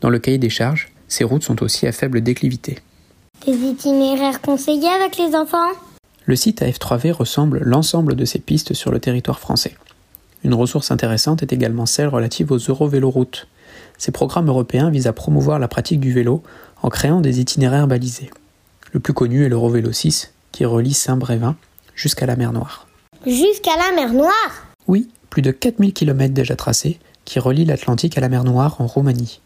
Dans 0.00 0.10
le 0.10 0.20
cahier 0.20 0.38
des 0.38 0.50
charges, 0.50 0.92
ces 1.08 1.24
routes 1.24 1.42
sont 1.42 1.62
aussi 1.62 1.86
à 1.86 1.92
faible 1.92 2.20
déclivité. 2.20 2.78
Des 3.46 3.54
itinéraires 3.54 4.40
conseillés 4.40 4.88
avec 4.88 5.18
les 5.18 5.34
enfants? 5.34 5.72
Le 6.26 6.36
site 6.36 6.62
AF3V 6.62 7.10
ressemble 7.10 7.58
l'ensemble 7.64 8.14
de 8.14 8.24
ces 8.24 8.38
pistes 8.38 8.72
sur 8.72 8.92
le 8.92 9.00
territoire 9.00 9.40
français. 9.40 9.74
Une 10.44 10.54
ressource 10.54 10.92
intéressante 10.92 11.42
est 11.42 11.52
également 11.52 11.86
celle 11.86 12.06
relative 12.06 12.52
aux 12.52 12.58
Eurovéloroutes. 12.58 13.48
Ces 13.98 14.12
programmes 14.12 14.46
européens 14.46 14.90
visent 14.90 15.08
à 15.08 15.12
promouvoir 15.12 15.58
la 15.58 15.66
pratique 15.66 15.98
du 15.98 16.12
vélo 16.12 16.44
en 16.82 16.88
créant 16.88 17.20
des 17.20 17.40
itinéraires 17.40 17.88
balisés. 17.88 18.30
Le 18.92 19.00
plus 19.00 19.12
connu 19.12 19.44
est 19.44 19.48
l'Eurovélo 19.48 19.90
6, 19.90 20.32
qui 20.52 20.64
relie 20.64 20.94
Saint-Brévin 20.94 21.56
jusqu'à 21.96 22.26
la 22.26 22.36
mer 22.36 22.52
Noire. 22.52 22.86
Jusqu'à 23.26 23.76
la 23.76 23.96
mer 23.96 24.12
Noire? 24.12 24.66
Oui, 24.86 25.08
plus 25.30 25.42
de 25.42 25.50
4000 25.50 25.92
km 25.92 26.32
déjà 26.32 26.54
tracés, 26.54 27.00
qui 27.24 27.40
relient 27.40 27.64
l'Atlantique 27.64 28.16
à 28.16 28.20
la 28.20 28.28
mer 28.28 28.44
Noire 28.44 28.80
en 28.80 28.86
Roumanie. 28.86 29.40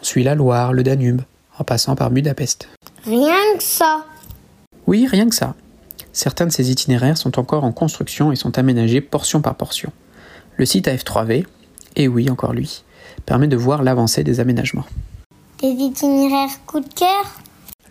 On 0.00 0.04
suit 0.04 0.24
la 0.24 0.34
Loire, 0.34 0.72
le 0.72 0.82
Danube, 0.82 1.20
en 1.58 1.64
passant 1.64 1.96
par 1.96 2.10
Budapest. 2.10 2.68
Rien 3.06 3.56
que 3.56 3.62
ça. 3.62 4.04
Oui, 4.88 5.06
rien 5.06 5.28
que 5.28 5.34
ça. 5.34 5.54
Certains 6.12 6.46
de 6.46 6.50
ces 6.50 6.72
itinéraires 6.72 7.16
sont 7.16 7.38
encore 7.38 7.62
en 7.62 7.70
construction 7.70 8.32
et 8.32 8.36
sont 8.36 8.58
aménagés 8.58 9.00
portion 9.00 9.40
par 9.40 9.54
portion. 9.54 9.92
Le 10.56 10.66
site 10.66 10.88
AF3V, 10.88 11.46
et 11.94 12.08
oui, 12.08 12.28
encore 12.30 12.52
lui, 12.52 12.82
permet 13.24 13.46
de 13.46 13.56
voir 13.56 13.84
l'avancée 13.84 14.24
des 14.24 14.40
aménagements. 14.40 14.86
Des 15.60 15.68
itinéraires 15.68 16.64
coup 16.66 16.80
de 16.80 16.92
cœur? 16.94 17.40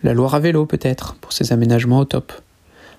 La 0.02 0.12
Loire 0.12 0.34
à 0.34 0.40
vélo 0.40 0.66
peut-être, 0.66 1.14
pour 1.14 1.32
ses 1.32 1.50
aménagements 1.50 2.00
au 2.00 2.04
top. 2.04 2.32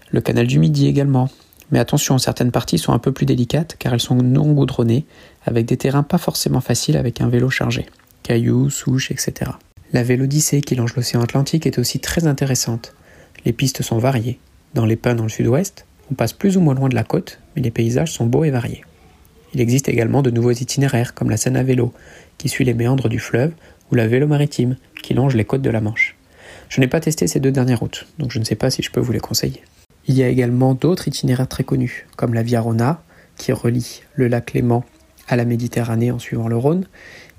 Le 0.09 0.19
canal 0.19 0.47
du 0.47 0.57
Midi 0.57 0.87
également. 0.87 1.29
Mais 1.69 1.77
attention, 1.77 2.17
certaines 2.17 2.51
parties 2.51 2.79
sont 2.79 2.93
un 2.93 2.99
peu 2.99 3.11
plus 3.11 3.27
délicates 3.27 3.75
car 3.77 3.93
elles 3.93 4.01
sont 4.01 4.15
non 4.15 4.53
goudronnées, 4.53 5.05
avec 5.45 5.67
des 5.67 5.77
terrains 5.77 6.03
pas 6.03 6.17
forcément 6.17 6.61
faciles 6.61 6.97
avec 6.97 7.21
un 7.21 7.27
vélo 7.27 7.51
chargé. 7.51 7.85
Cailloux, 8.23 8.71
souches, 8.71 9.11
etc. 9.11 9.51
La 9.93 10.03
Vélodyssée 10.03 10.59
qui 10.59 10.75
longe 10.75 10.95
l'océan 10.95 11.21
Atlantique 11.21 11.65
est 11.65 11.79
aussi 11.79 11.99
très 11.99 12.27
intéressante. 12.27 12.93
Les 13.45 13.53
pistes 13.53 13.81
sont 13.81 13.99
variées. 13.99 14.37
Dans 14.73 14.85
les 14.85 14.97
pins 14.97 15.15
dans 15.15 15.23
le 15.23 15.29
sud-ouest, 15.29 15.85
on 16.11 16.15
passe 16.15 16.33
plus 16.33 16.57
ou 16.57 16.61
moins 16.61 16.75
loin 16.75 16.89
de 16.89 16.95
la 16.95 17.05
côte, 17.05 17.39
mais 17.55 17.61
les 17.61 17.71
paysages 17.71 18.11
sont 18.11 18.25
beaux 18.25 18.43
et 18.43 18.51
variés. 18.51 18.83
Il 19.53 19.61
existe 19.61 19.87
également 19.87 20.21
de 20.21 20.29
nouveaux 20.29 20.51
itinéraires 20.51 21.13
comme 21.13 21.29
la 21.29 21.37
Seine 21.37 21.55
à 21.55 21.63
vélo, 21.63 21.93
qui 22.37 22.49
suit 22.49 22.65
les 22.65 22.73
méandres 22.73 23.07
du 23.07 23.19
fleuve, 23.19 23.53
ou 23.89 23.95
la 23.95 24.07
Vélo 24.07 24.27
maritime, 24.27 24.75
qui 25.03 25.13
longe 25.13 25.35
les 25.35 25.45
côtes 25.45 25.61
de 25.61 25.69
la 25.69 25.79
Manche. 25.79 26.17
Je 26.67 26.81
n'ai 26.81 26.87
pas 26.87 26.99
testé 26.99 27.25
ces 27.27 27.39
deux 27.39 27.51
dernières 27.51 27.79
routes, 27.79 28.07
donc 28.19 28.31
je 28.31 28.39
ne 28.39 28.43
sais 28.43 28.55
pas 28.55 28.69
si 28.69 28.83
je 28.83 28.91
peux 28.91 28.99
vous 28.99 29.13
les 29.13 29.21
conseiller. 29.21 29.61
Il 30.07 30.15
y 30.15 30.23
a 30.23 30.27
également 30.27 30.73
d'autres 30.73 31.07
itinéraires 31.07 31.47
très 31.47 31.63
connus, 31.63 32.07
comme 32.17 32.33
la 32.33 32.43
Via 32.43 32.59
Rona, 32.59 33.01
qui 33.37 33.53
relie 33.53 34.01
le 34.15 34.27
lac 34.27 34.51
Léman 34.51 34.83
à 35.27 35.35
la 35.35 35.45
Méditerranée 35.45 36.11
en 36.11 36.19
suivant 36.19 36.47
le 36.47 36.57
Rhône. 36.57 36.85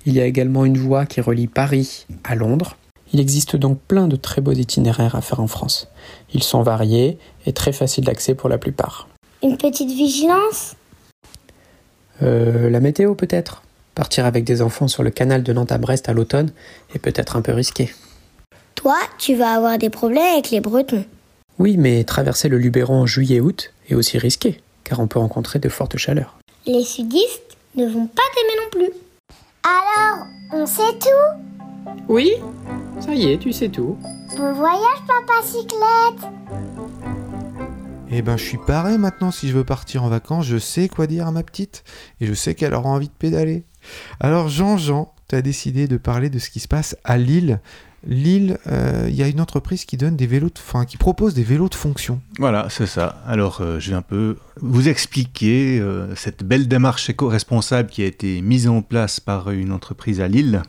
Il 0.09 0.15
y 0.15 0.23
a 0.23 0.25
également 0.25 0.65
une 0.65 0.79
voie 0.79 1.05
qui 1.05 1.21
relie 1.21 1.49
Paris 1.49 2.07
à 2.25 2.35
Londres. 2.35 2.79
Il 3.13 3.21
existe 3.21 3.57
donc 3.57 3.79
plein 3.79 4.09
de 4.09 4.17
très 4.17 4.41
beaux 4.41 4.55
itinéraires 4.55 5.15
à 5.15 5.21
faire 5.21 5.39
en 5.39 5.47
France. 5.47 5.87
Ils 6.33 6.43
sont 6.43 6.63
variés 6.63 7.19
et 7.45 7.53
très 7.53 7.73
faciles 7.73 8.07
d'accès 8.07 8.35
pour 8.35 8.49
la 8.49 8.57
plupart. 8.57 9.07
Une 9.43 9.59
petite 9.59 9.91
vigilance? 9.91 10.77
Euh, 12.23 12.71
la 12.71 12.81
météo 12.81 13.15
peut-être? 13.15 13.63
Partir 13.95 14.25
avec 14.25 14.45
des 14.45 14.63
enfants 14.63 14.89
sur 14.89 15.03
le 15.03 15.11
canal 15.11 15.43
de 15.43 15.53
Nantes 15.53 15.73
à 15.73 15.77
Brest 15.77 16.09
à 16.09 16.15
l'automne 16.15 16.53
est 16.95 16.99
peut-être 16.99 17.37
un 17.37 17.43
peu 17.43 17.53
risqué. 17.53 17.93
Toi, 18.77 18.97
tu 19.19 19.35
vas 19.35 19.51
avoir 19.51 19.77
des 19.77 19.91
problèmes 19.91 20.33
avec 20.33 20.51
les 20.51 20.61
Bretons. 20.61 21.05
Oui, 21.59 21.77
mais 21.77 22.03
traverser 22.05 22.49
le 22.49 22.57
Luberon 22.57 23.03
en 23.03 23.07
juillet-août 23.07 23.75
est 23.91 23.95
aussi 23.95 24.17
risqué, 24.17 24.63
car 24.85 25.01
on 25.01 25.07
peut 25.07 25.19
rencontrer 25.19 25.59
de 25.59 25.69
fortes 25.69 25.99
chaleurs. 25.99 26.39
Les 26.65 26.85
sudistes 26.85 27.59
ne 27.75 27.87
vont 27.87 28.07
pas 28.07 28.23
t'aimer 28.35 28.55
non 28.57 28.71
plus. 28.71 29.08
Alors, 29.69 30.27
on 30.53 30.65
sait 30.65 30.99
tout? 30.99 31.93
Oui 32.09 32.33
Ça 33.01 33.15
y 33.15 33.31
est, 33.33 33.39
tu 33.39 33.53
sais 33.53 33.69
tout. 33.69 33.99
Bon 34.35 34.53
voyage, 34.55 35.03
papa 35.07 35.43
cyclette 35.45 36.33
Eh 38.11 38.23
ben, 38.23 38.39
je 38.39 38.45
suis 38.45 38.59
pareil 38.67 38.97
maintenant. 38.97 39.31
Si 39.31 39.49
je 39.49 39.55
veux 39.55 39.65
partir 39.65 40.05
en 40.05 40.09
vacances, 40.09 40.47
je 40.47 40.57
sais 40.57 40.89
quoi 40.89 41.07
dire 41.07 41.27
à 41.27 41.33
ma 41.33 41.43
petite. 41.43 41.85
Et 42.21 42.27
je 42.27 42.33
sais 42.33 42.55
qu'elle 42.55 42.73
aura 42.73 42.89
envie 42.89 43.09
de 43.09 43.13
pédaler. 43.13 43.65
Alors, 44.21 44.49
Jean-Jean, 44.49 45.13
tu 45.29 45.37
as 45.37 45.43
décidé 45.43 45.87
de 45.87 45.99
parler 45.99 46.31
de 46.31 46.39
ce 46.39 46.49
qui 46.49 46.61
se 46.61 46.69
passe 46.69 46.97
à 47.05 47.19
Lille. 47.19 47.61
Lille, 48.07 48.59
euh, 48.67 49.07
il 49.09 49.15
y 49.15 49.23
a 49.23 49.29
une 49.29 49.41
entreprise 49.41 49.85
qui 49.85 49.97
donne 49.97 50.17
des 50.17 50.27
vélos, 50.27 50.51
qui 50.87 50.97
propose 50.97 51.35
des 51.35 51.43
vélos 51.43 51.69
de 51.69 51.75
fonction. 51.75 52.21
Voilà, 52.39 52.69
c'est 52.71 52.87
ça. 52.87 53.21
Alors, 53.27 53.61
euh, 53.61 53.81
je 53.81 53.91
vais 53.91 53.97
un 53.97 54.03
peu 54.03 54.37
vous 54.61 54.89
expliquer 54.89 55.81
euh, 55.81 56.15
cette 56.15 56.45
belle 56.45 56.69
démarche 56.69 57.11
éco-responsable 57.11 57.91
qui 57.91 58.03
a 58.03 58.07
été 58.07 58.41
mise 58.41 58.69
en 58.69 58.83
place 58.83 59.19
par 59.21 59.51
une 59.51 59.73
entreprise 59.73 60.21
à 60.21 60.29
Lille. 60.29 60.63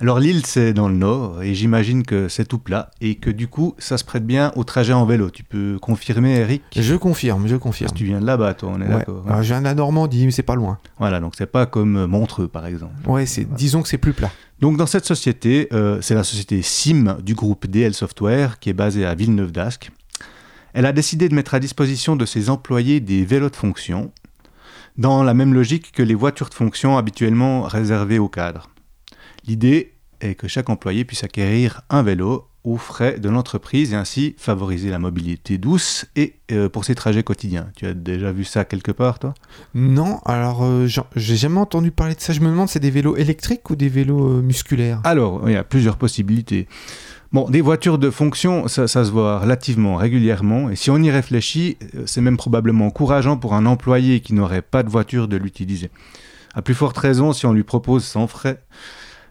Alors, 0.00 0.18
Lille, 0.18 0.44
c'est 0.44 0.72
dans 0.72 0.88
le 0.88 0.96
nord, 0.96 1.42
et 1.42 1.54
j'imagine 1.54 2.02
que 2.02 2.28
c'est 2.28 2.44
tout 2.46 2.58
plat, 2.58 2.90
et 3.00 3.14
que 3.14 3.30
du 3.30 3.46
coup, 3.46 3.74
ça 3.78 3.96
se 3.96 4.04
prête 4.04 4.26
bien 4.26 4.50
au 4.56 4.64
trajet 4.64 4.92
en 4.92 5.04
vélo. 5.06 5.30
Tu 5.30 5.44
peux 5.44 5.78
confirmer, 5.80 6.34
Eric? 6.34 6.62
Je 6.76 6.94
confirme, 6.96 7.46
je 7.46 7.52
Parce 7.54 7.62
confirme. 7.62 7.90
que 7.92 7.96
tu 7.96 8.04
viens 8.04 8.20
de 8.20 8.26
là-bas, 8.26 8.54
toi, 8.54 8.72
on 8.74 8.80
est 8.80 8.86
Ouais. 8.88 8.98
d'accord. 8.98 9.22
Alors, 9.28 9.42
je 9.42 9.48
viens 9.48 9.60
de 9.60 9.64
la 9.64 9.74
Normandie, 9.74 10.24
mais 10.26 10.32
c'est 10.32 10.42
pas 10.42 10.56
loin. 10.56 10.78
Voilà, 10.98 11.20
donc 11.20 11.34
c'est 11.38 11.46
pas 11.46 11.66
comme 11.66 12.06
Montreux, 12.06 12.48
par 12.48 12.66
exemple. 12.66 12.92
Ouais, 13.08 13.24
c'est, 13.24 13.44
disons 13.54 13.82
que 13.82 13.88
c'est 13.88 13.98
plus 13.98 14.12
plat. 14.12 14.30
Donc 14.60 14.76
dans 14.76 14.86
cette 14.86 15.04
société, 15.04 15.68
euh, 15.72 15.98
c'est 16.00 16.14
la 16.14 16.24
société 16.24 16.62
SIM 16.62 17.18
du 17.22 17.34
groupe 17.34 17.66
DL 17.66 17.92
Software 17.94 18.58
qui 18.58 18.70
est 18.70 18.74
basée 18.74 19.04
à 19.04 19.14
Villeneuve 19.14 19.52
d'Ascq. 19.52 19.90
Elle 20.72 20.86
a 20.86 20.92
décidé 20.92 21.28
de 21.28 21.34
mettre 21.34 21.54
à 21.54 21.60
disposition 21.60 22.16
de 22.16 22.24
ses 22.24 22.50
employés 22.50 23.00
des 23.00 23.24
vélos 23.24 23.50
de 23.50 23.56
fonction, 23.56 24.10
dans 24.96 25.22
la 25.22 25.34
même 25.34 25.54
logique 25.54 25.92
que 25.92 26.02
les 26.02 26.14
voitures 26.14 26.48
de 26.48 26.54
fonction 26.54 26.96
habituellement 26.96 27.62
réservées 27.62 28.18
aux 28.18 28.28
cadres. 28.28 28.70
L'idée 29.46 29.92
est 30.20 30.34
que 30.34 30.48
chaque 30.48 30.70
employé 30.70 31.04
puisse 31.04 31.24
acquérir 31.24 31.82
un 31.90 32.02
vélo 32.02 32.48
aux 32.64 32.78
frais 32.78 33.18
de 33.18 33.28
l'entreprise 33.28 33.92
et 33.92 33.96
ainsi 33.96 34.34
favoriser 34.38 34.88
la 34.88 34.98
mobilité 34.98 35.58
douce 35.58 36.06
et 36.16 36.36
euh, 36.50 36.70
pour 36.70 36.86
ses 36.86 36.94
trajets 36.94 37.22
quotidiens. 37.22 37.68
Tu 37.76 37.84
as 37.84 37.92
déjà 37.92 38.32
vu 38.32 38.44
ça 38.44 38.64
quelque 38.64 38.90
part, 38.90 39.18
toi? 39.18 39.34
Non, 39.74 40.20
alors, 40.24 40.64
euh, 40.64 40.86
j'ai 41.14 41.36
jamais 41.36 41.60
entendu 41.60 41.90
parler 41.90 42.14
de 42.14 42.20
ça. 42.20 42.32
Je 42.32 42.40
me 42.40 42.46
demande, 42.46 42.70
c'est 42.70 42.80
des 42.80 42.90
vélos 42.90 43.16
électriques 43.16 43.68
ou 43.68 43.76
des 43.76 43.90
vélos 43.90 44.38
euh, 44.38 44.40
musculaires? 44.40 45.02
Alors, 45.04 45.42
il 45.46 45.52
y 45.52 45.56
a 45.56 45.64
plusieurs 45.64 45.98
possibilités. 45.98 46.66
Bon, 47.32 47.50
des 47.50 47.60
voitures 47.60 47.98
de 47.98 48.08
fonction, 48.08 48.66
ça, 48.66 48.88
ça 48.88 49.04
se 49.04 49.10
voit 49.10 49.40
relativement 49.40 49.96
régulièrement, 49.96 50.70
et 50.70 50.76
si 50.76 50.88
on 50.90 50.98
y 50.98 51.10
réfléchit, 51.10 51.76
euh, 51.96 52.04
c'est 52.06 52.22
même 52.22 52.38
probablement 52.38 52.86
encourageant 52.86 53.36
pour 53.36 53.52
un 53.52 53.66
employé 53.66 54.20
qui 54.20 54.32
n'aurait 54.32 54.62
pas 54.62 54.82
de 54.82 54.88
voiture 54.88 55.28
de 55.28 55.36
l'utiliser. 55.36 55.90
À 56.54 56.62
plus 56.62 56.74
forte 56.74 56.96
raison 56.96 57.34
si 57.34 57.44
on 57.44 57.52
lui 57.52 57.64
propose 57.64 58.04
sans 58.04 58.26
frais. 58.26 58.62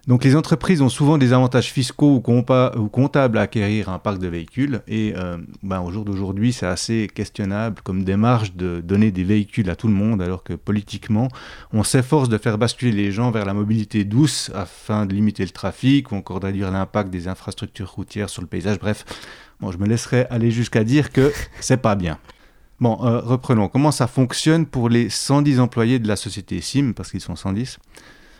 Donc 0.06 0.26
les 0.26 0.36
entreprises 0.36 0.82
ont 0.82 0.90
souvent 0.90 1.18
des 1.18 1.32
avantages 1.32 1.72
fiscaux 1.72 2.16
ou, 2.16 2.90
comptables 2.90 3.38
à 3.38 3.42
acquérir 3.42 3.88
un 3.88 4.00
parc 4.00 4.20
de 4.20 4.28
véhicules, 4.28 4.82
et 4.86 5.14
euh, 5.16 5.38
ben, 5.62 5.80
au 5.80 5.92
jour 5.92 6.04
d'aujourd'hui, 6.04 6.52
c'est 6.52 6.66
assez 6.66 7.08
questionnable 7.14 7.82
comme 7.84 8.04
démarche 8.04 8.54
de 8.54 8.82
donner 8.82 9.12
des 9.12 9.24
véhicules 9.24 9.70
à 9.70 9.78
tout 9.78 9.88
le 9.88 9.94
monde, 9.94 10.22
alors 10.22 10.44
que 10.44 10.54
politiquement, 10.54 11.30
on 11.72 11.84
s'efforce 11.84 12.28
de 12.28 12.38
faire 12.38 12.58
basculer 12.58 12.92
les 12.92 13.12
gens 13.14 13.32
vers 13.32 13.46
la 13.46 13.54
mobilité 13.54 14.04
douce 14.04 14.52
afin 14.54 15.06
de 15.06 15.14
limiter 15.14 15.44
le 15.44 15.52
trafic 15.52 16.12
ou 16.12 16.16
encore 16.16 16.42
de 16.42 16.50
l'impact 16.50 17.10
des 17.10 17.30
infrastructures 17.30 17.90
routières 17.90 18.30
sur 18.30 18.42
le 18.42 18.48
paysage. 18.48 18.80
Bref, 18.80 19.06
je 19.62 19.78
me 19.78 19.88
laisserai 19.88 20.26
aller 20.30 20.52
jusqu'à 20.52 20.84
dire 20.84 21.14
que 21.14 21.32
c'est 21.62 21.78
pas 21.78 21.96
bien. 21.96 22.20
Bon, 22.82 22.98
euh, 23.06 23.20
reprenons. 23.20 23.70
Comment 23.70 23.92
ça 23.92 24.08
fonctionne 24.08 24.66
pour 24.66 24.90
les 24.90 25.10
110 25.10 25.62
employés 25.62 26.00
de 26.00 26.10
la 26.10 26.18
société 26.18 26.60
SIM, 26.60 26.92
parce 26.94 27.10
qu'ils 27.10 27.22
sont 27.22 27.38
110 27.38 27.80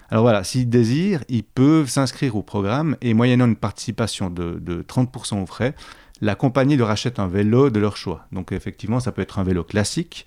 Alors 0.10 0.24
voilà, 0.24 0.44
s'ils 0.44 0.70
désirent, 0.70 1.24
ils 1.30 1.44
peuvent 1.44 1.90
s'inscrire 1.90 2.36
au 2.36 2.44
programme 2.44 2.96
et 3.02 3.14
moyennant 3.14 3.46
une 3.46 3.56
participation 3.56 4.30
de, 4.30 4.60
de 4.60 4.84
30% 4.84 5.42
aux 5.42 5.46
frais, 5.46 5.74
la 6.22 6.36
compagnie 6.36 6.78
leur 6.78 6.90
achète 6.90 7.20
un 7.20 7.28
vélo 7.28 7.70
de 7.70 7.80
leur 7.80 7.98
choix. 7.98 8.26
Donc 8.32 8.52
effectivement, 8.52 9.00
ça 9.00 9.12
peut 9.12 9.22
être 9.22 9.40
un 9.40 9.44
vélo 9.44 9.64
classique, 9.64 10.26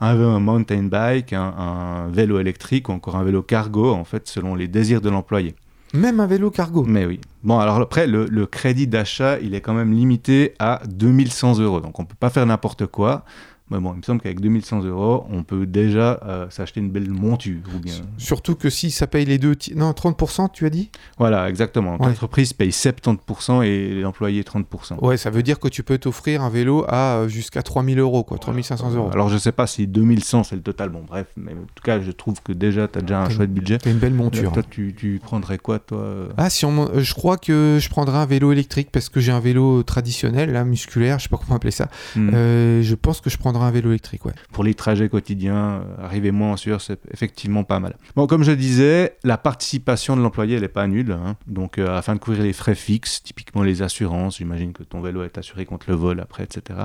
un, 0.00 0.18
un 0.18 0.40
mountain 0.40 0.84
bike, 0.84 1.32
un, 1.32 1.42
un 1.56 2.08
vélo 2.08 2.38
électrique 2.38 2.88
ou 2.88 2.92
encore 2.92 3.16
un 3.16 3.24
vélo 3.24 3.42
cargo, 3.42 3.92
en 3.92 4.04
fait, 4.04 4.28
selon 4.28 4.54
les 4.54 4.68
désirs 4.68 5.00
de 5.00 5.10
l'employé. 5.10 5.54
Même 5.92 6.18
un 6.18 6.26
vélo 6.26 6.50
cargo. 6.50 6.84
Mais 6.84 7.06
oui. 7.06 7.20
Bon, 7.44 7.58
alors 7.60 7.76
après, 7.76 8.06
le, 8.06 8.26
le 8.26 8.46
crédit 8.46 8.88
d'achat, 8.88 9.38
il 9.40 9.54
est 9.54 9.60
quand 9.60 9.74
même 9.74 9.92
limité 9.92 10.54
à 10.58 10.80
2100 10.88 11.60
euros. 11.60 11.80
Donc 11.80 11.98
on 11.98 12.02
ne 12.02 12.08
peut 12.08 12.16
pas 12.18 12.30
faire 12.30 12.46
n'importe 12.46 12.86
quoi. 12.86 13.24
Mais 13.70 13.78
bon, 13.78 13.92
il 13.94 13.98
me 13.98 14.02
semble 14.02 14.20
qu'avec 14.20 14.40
2100 14.40 14.84
euros, 14.84 15.26
on 15.30 15.42
peut 15.42 15.66
déjà 15.66 16.20
euh, 16.24 16.50
s'acheter 16.50 16.80
une 16.80 16.90
belle 16.90 17.10
monture. 17.10 17.60
Ou 17.74 17.78
bien... 17.78 17.94
Surtout 18.18 18.54
que 18.54 18.68
si 18.68 18.90
ça 18.90 19.06
paye 19.06 19.24
les 19.24 19.38
deux... 19.38 19.56
Non, 19.74 19.92
30%, 19.92 20.50
tu 20.52 20.66
as 20.66 20.70
dit? 20.70 20.90
Voilà, 21.18 21.48
exactement. 21.48 21.96
Ouais. 21.96 22.08
L'entreprise 22.08 22.52
paye 22.52 22.70
70% 22.70 23.64
et 23.64 24.00
l'employé 24.00 24.42
30%. 24.42 24.98
Ouais, 25.00 25.16
ça 25.16 25.30
veut 25.30 25.42
dire 25.42 25.58
que 25.58 25.68
tu 25.68 25.82
peux 25.82 25.98
t'offrir 25.98 26.42
un 26.42 26.50
vélo 26.50 26.84
à 26.88 27.16
euh, 27.16 27.28
jusqu'à 27.28 27.62
3000 27.62 27.98
euros, 27.98 28.22
quoi, 28.22 28.38
3500 28.38 28.92
euros. 28.92 29.10
Alors 29.12 29.28
je 29.28 29.38
sais 29.38 29.52
pas 29.52 29.66
si 29.66 29.86
2100 29.86 30.44
c'est 30.44 30.56
le 30.56 30.62
total, 30.62 30.90
bon 30.90 31.02
bref, 31.06 31.26
mais 31.36 31.52
en 31.52 31.66
tout 31.74 31.82
cas 31.82 32.00
je 32.00 32.10
trouve 32.10 32.42
que 32.42 32.52
déjà 32.52 32.88
tu 32.88 32.98
as 32.98 33.02
déjà 33.02 33.22
un 33.22 33.30
chouette 33.30 33.52
budget. 33.52 33.78
T'as 33.78 33.90
une 33.90 33.98
belle 33.98 34.14
monture. 34.14 34.52
Toi 34.52 34.62
tu, 34.68 34.94
tu 34.96 35.20
prendrais 35.22 35.58
quoi 35.58 35.78
toi 35.78 35.98
euh? 35.98 36.28
Ah, 36.36 36.50
si 36.50 36.64
on, 36.64 36.88
je 36.98 37.14
crois 37.14 37.36
que 37.36 37.78
je 37.80 37.88
prendrais 37.88 38.18
un 38.18 38.26
vélo 38.26 38.52
électrique 38.52 38.90
parce 38.92 39.08
que 39.08 39.20
j'ai 39.20 39.32
un 39.32 39.40
vélo 39.40 39.82
traditionnel, 39.82 40.52
là, 40.52 40.64
musculaire, 40.64 41.18
je 41.18 41.24
sais 41.24 41.28
pas 41.28 41.38
comment 41.38 41.56
appeler 41.56 41.70
ça. 41.70 41.88
Hmm. 42.16 42.30
Euh, 42.34 42.82
je 42.82 42.94
pense 42.94 43.20
que 43.20 43.30
je 43.30 43.38
prendrais 43.38 43.53
un 43.62 43.70
vélo 43.70 43.90
électrique, 43.90 44.24
ouais. 44.26 44.32
Pour 44.52 44.64
les 44.64 44.74
trajets 44.74 45.08
quotidiens, 45.08 45.82
euh, 45.98 46.04
arriver 46.04 46.30
moins 46.32 46.52
en 46.52 46.56
sueur, 46.56 46.80
c'est 46.80 46.98
effectivement 47.12 47.64
pas 47.64 47.78
mal. 47.80 47.96
Bon, 48.16 48.26
comme 48.26 48.42
je 48.42 48.52
disais, 48.52 49.16
la 49.24 49.38
participation 49.38 50.16
de 50.16 50.22
l'employé, 50.22 50.56
elle 50.56 50.62
n'est 50.62 50.68
pas 50.68 50.86
nulle. 50.86 51.12
hein. 51.12 51.36
Donc, 51.46 51.78
euh, 51.78 51.96
afin 51.96 52.14
de 52.14 52.18
couvrir 52.20 52.42
les 52.42 52.52
frais 52.52 52.74
fixes, 52.74 53.22
typiquement 53.22 53.62
les 53.62 53.82
assurances, 53.82 54.38
j'imagine 54.38 54.72
que 54.72 54.82
ton 54.82 55.00
vélo 55.00 55.22
est 55.22 55.38
assuré 55.38 55.64
contre 55.64 55.86
le 55.90 55.94
vol 55.96 56.20
après, 56.20 56.42
etc. 56.44 56.80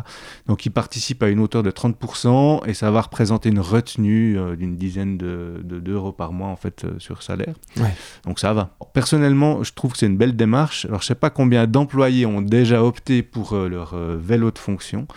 Donc, 0.48 0.66
il 0.66 0.70
participe 0.70 1.24
à 1.24 1.30
une 1.30 1.40
hauteur 1.40 1.64
de 1.64 1.72
30% 1.72 2.62
et 2.68 2.74
ça 2.74 2.92
va 2.92 3.02
représenter 3.02 3.50
une 3.50 3.60
retenue 3.60 4.38
euh, 4.38 4.56
d'une 4.56 4.76
dizaine 4.78 5.18
de- 5.18 5.62
de- 5.64 5.80
d'euros 5.80 6.12
par 6.12 6.34
mois, 6.34 6.50
en 6.50 6.56
fait, 6.56 6.84
euh, 6.86 6.92
sur 7.00 7.24
salaire. 7.24 7.56
Ouais. 7.78 7.94
Donc, 8.26 8.40
ça 8.40 8.54
va. 8.54 8.76
Personnellement, 8.94 9.64
je 9.64 9.74
trouve 9.74 9.94
que 9.94 9.98
c'est 9.98 10.06
une 10.08 10.18
belle 10.18 10.36
démarche. 10.36 10.86
Alors, 10.86 11.02
je 11.02 11.08
sais 11.08 11.16
pas 11.16 11.30
combien 11.30 11.66
d'employés 11.68 12.26
ont 12.26 12.42
déjà 12.42 12.84
opté 12.84 13.24
pour 13.24 13.56
leur 13.56 13.96
vélo 14.18 14.52
de 14.52 14.58
fonction 14.60 15.08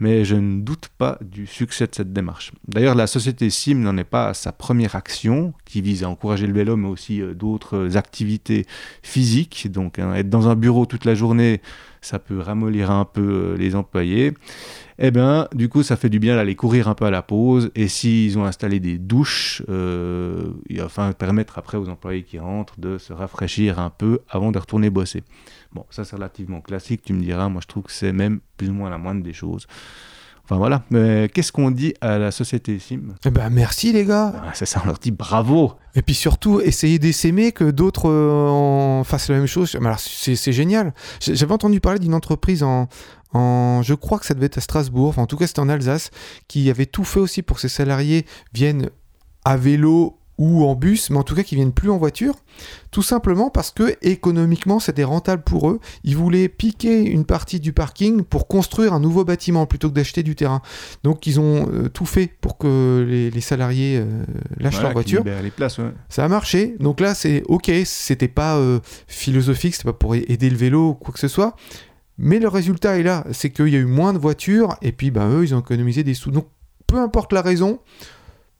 mais 0.00 0.24
je 0.24 0.36
ne 0.36 0.60
doute 0.60 0.88
pas 0.98 1.18
du 1.20 1.46
succès 1.46 1.86
de 1.86 1.94
cette 1.94 2.12
démarche. 2.12 2.52
D'ailleurs, 2.66 2.94
la 2.94 3.06
société 3.06 3.50
SIM 3.50 3.76
n'en 3.76 3.96
est 3.96 4.04
pas 4.04 4.28
à 4.28 4.34
sa 4.34 4.52
première 4.52 4.96
action, 4.96 5.54
qui 5.64 5.80
vise 5.82 6.02
à 6.04 6.08
encourager 6.08 6.46
le 6.46 6.52
vélo, 6.52 6.76
mais 6.76 6.88
aussi 6.88 7.20
euh, 7.20 7.34
d'autres 7.34 7.96
activités 7.96 8.66
physiques. 9.02 9.70
Donc, 9.70 9.98
hein, 9.98 10.14
être 10.14 10.28
dans 10.28 10.48
un 10.48 10.56
bureau 10.56 10.86
toute 10.86 11.04
la 11.04 11.14
journée, 11.14 11.60
ça 12.04 12.18
peut 12.18 12.38
ramollir 12.38 12.90
un 12.90 13.04
peu 13.04 13.22
euh, 13.22 13.56
les 13.56 13.74
employés. 13.74 14.34
Eh 14.98 15.10
bien, 15.10 15.48
du 15.54 15.68
coup, 15.68 15.82
ça 15.82 15.96
fait 15.96 16.08
du 16.08 16.18
bien 16.18 16.36
d'aller 16.36 16.54
courir 16.54 16.88
un 16.88 16.94
peu 16.94 17.04
à 17.06 17.10
la 17.10 17.22
pause. 17.22 17.70
Et 17.74 17.88
s'ils 17.88 18.38
ont 18.38 18.44
installé 18.44 18.78
des 18.78 18.98
douches, 18.98 19.62
euh, 19.68 20.52
permettre 21.18 21.58
après 21.58 21.78
aux 21.78 21.88
employés 21.88 22.22
qui 22.22 22.38
rentrent 22.38 22.78
de 22.78 22.98
se 22.98 23.12
rafraîchir 23.12 23.78
un 23.78 23.90
peu 23.90 24.20
avant 24.28 24.52
de 24.52 24.58
retourner 24.58 24.90
bosser. 24.90 25.24
Bon, 25.72 25.84
ça 25.90 26.04
c'est 26.04 26.14
relativement 26.14 26.60
classique, 26.60 27.02
tu 27.04 27.12
me 27.12 27.22
diras. 27.22 27.48
Moi, 27.48 27.60
je 27.62 27.66
trouve 27.66 27.84
que 27.84 27.92
c'est 27.92 28.12
même 28.12 28.40
plus 28.56 28.70
ou 28.70 28.74
moins 28.74 28.90
la 28.90 28.98
moindre 28.98 29.22
des 29.22 29.32
choses. 29.32 29.66
Enfin 30.44 30.56
voilà. 30.56 30.82
Mais 30.90 31.30
qu'est-ce 31.32 31.52
qu'on 31.52 31.70
dit 31.70 31.94
à 32.00 32.18
la 32.18 32.30
société 32.30 32.78
SIM? 32.78 33.14
Eh 33.24 33.30
ben, 33.30 33.48
merci 33.50 33.92
les 33.92 34.04
gars. 34.04 34.32
Ah, 34.36 34.50
C'est 34.52 34.66
ça, 34.66 34.80
on 34.84 34.86
leur 34.86 34.98
dit 34.98 35.10
bravo. 35.10 35.72
Et 35.94 36.02
puis 36.02 36.14
surtout, 36.14 36.60
essayer 36.60 36.98
d'essaimer 36.98 37.52
que 37.52 37.70
d'autres 37.70 38.10
euh, 38.10 38.48
en 38.48 39.04
fassent 39.04 39.30
la 39.30 39.36
même 39.36 39.46
chose. 39.46 39.74
Mais 39.80 39.86
alors, 39.86 40.00
c'est 40.00 40.52
génial. 40.52 40.92
J'avais 41.20 41.52
entendu 41.52 41.80
parler 41.80 41.98
d'une 41.98 42.14
entreprise 42.14 42.62
en, 42.62 42.88
en. 43.32 43.80
Je 43.82 43.94
crois 43.94 44.18
que 44.18 44.26
ça 44.26 44.34
devait 44.34 44.46
être 44.46 44.58
à 44.58 44.60
Strasbourg, 44.60 45.08
enfin, 45.08 45.22
en 45.22 45.26
tout 45.26 45.36
cas, 45.38 45.46
c'était 45.46 45.60
en 45.60 45.68
Alsace, 45.68 46.10
qui 46.46 46.68
avait 46.68 46.86
tout 46.86 47.04
fait 47.04 47.20
aussi 47.20 47.40
pour 47.42 47.56
que 47.56 47.62
ses 47.62 47.68
salariés 47.68 48.26
viennent 48.52 48.90
à 49.46 49.56
vélo 49.56 50.18
ou 50.36 50.64
en 50.64 50.74
bus, 50.74 51.10
mais 51.10 51.18
en 51.18 51.22
tout 51.22 51.34
cas 51.34 51.42
qui 51.44 51.54
viennent 51.54 51.72
plus 51.72 51.90
en 51.90 51.96
voiture, 51.96 52.34
tout 52.90 53.02
simplement 53.02 53.50
parce 53.50 53.70
que 53.70 53.94
économiquement 54.02 54.80
c'était 54.80 55.04
rentable 55.04 55.42
pour 55.42 55.70
eux. 55.70 55.78
Ils 56.02 56.16
voulaient 56.16 56.48
piquer 56.48 57.02
une 57.02 57.24
partie 57.24 57.60
du 57.60 57.72
parking 57.72 58.22
pour 58.24 58.48
construire 58.48 58.92
un 58.94 59.00
nouveau 59.00 59.24
bâtiment 59.24 59.66
plutôt 59.66 59.88
que 59.88 59.94
d'acheter 59.94 60.22
du 60.24 60.34
terrain. 60.34 60.60
Donc 61.04 61.26
ils 61.28 61.38
ont 61.38 61.68
euh, 61.72 61.88
tout 61.88 62.06
fait 62.06 62.26
pour 62.40 62.58
que 62.58 63.06
les, 63.08 63.30
les 63.30 63.40
salariés 63.40 63.98
euh, 63.98 64.24
lâchent 64.58 64.74
Voilà, 64.74 64.88
leur 64.88 64.92
voiture. 64.94 65.22
les 65.24 65.50
places. 65.50 65.78
ouais. 65.78 65.92
Ça 66.08 66.24
a 66.24 66.28
marché. 66.28 66.74
Donc 66.80 67.00
là, 67.00 67.14
c'est 67.14 67.42
ok. 67.46 67.70
C'était 67.84 68.28
pas 68.28 68.56
euh, 68.56 68.80
philosophique, 69.06 69.74
c'était 69.74 69.84
pas 69.86 69.92
pour 69.92 70.14
aider 70.16 70.50
le 70.50 70.56
vélo 70.56 70.90
ou 70.90 70.94
quoi 70.94 71.12
que 71.14 71.20
ce 71.20 71.28
soit. 71.28 71.54
Mais 72.18 72.38
le 72.38 72.48
résultat 72.48 72.98
est 72.98 73.02
là. 73.02 73.24
C'est 73.32 73.50
qu'il 73.50 73.68
y 73.68 73.76
a 73.76 73.78
eu 73.80 73.84
moins 73.86 74.12
de 74.12 74.18
voitures 74.18 74.76
et 74.82 74.92
puis 74.92 75.10
bah, 75.10 75.28
eux, 75.28 75.44
ils 75.44 75.54
ont 75.54 75.60
économisé 75.60 76.02
des 76.02 76.14
sous. 76.14 76.30
Donc 76.30 76.48
peu 76.86 76.98
importe 76.98 77.32
la 77.32 77.42
raison, 77.42 77.78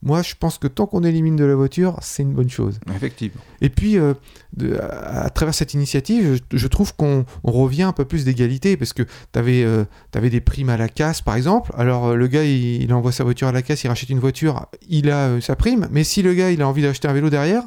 Moi, 0.04 0.22
je 0.22 0.34
pense 0.38 0.58
que 0.58 0.68
tant 0.68 0.86
qu'on 0.86 1.02
élimine 1.02 1.34
de 1.34 1.44
la 1.44 1.56
voiture, 1.56 1.96
c'est 2.02 2.22
une 2.22 2.34
bonne 2.34 2.50
chose. 2.50 2.78
Effectivement. 2.94 3.40
Et 3.60 3.70
puis, 3.70 3.98
euh, 3.98 4.14
de- 4.56 4.76
à, 4.76 5.22
à 5.24 5.30
travers 5.30 5.54
cette 5.54 5.74
initiative, 5.74 6.38
je, 6.52 6.56
je 6.58 6.66
trouve 6.68 6.94
qu'on 6.94 7.24
on 7.42 7.50
revient 7.52 7.82
un 7.84 7.92
peu 7.92 8.04
plus 8.04 8.24
d'égalité 8.24 8.76
parce 8.76 8.92
que 8.92 9.02
tu 9.02 9.38
avais, 9.38 9.66
des 10.30 10.40
primes 10.40 10.68
à 10.68 10.76
la 10.76 10.88
casse, 10.88 11.22
par 11.22 11.34
exemple. 11.36 11.72
Alors, 11.76 12.08
euh, 12.08 12.14
le 12.16 12.26
gars, 12.28 12.44
il, 12.44 12.82
il 12.82 12.92
envoie 12.94 13.12
sa 13.12 13.24
voiture 13.24 13.48
à 13.48 13.52
la 13.52 13.62
casse, 13.62 13.82
il 13.84 13.88
rachète 13.88 14.10
une 14.10 14.20
voiture, 14.20 14.66
il 14.88 15.10
a 15.10 15.28
euh, 15.28 15.40
sa 15.40 15.56
prime. 15.56 15.88
Mais 15.90 16.04
si 16.04 16.22
le 16.22 16.34
gars, 16.34 16.50
il 16.50 16.60
a 16.62 16.68
envie 16.68 16.82
d'acheter 16.82 17.08
un 17.08 17.12
vélo 17.14 17.30
derrière, 17.30 17.62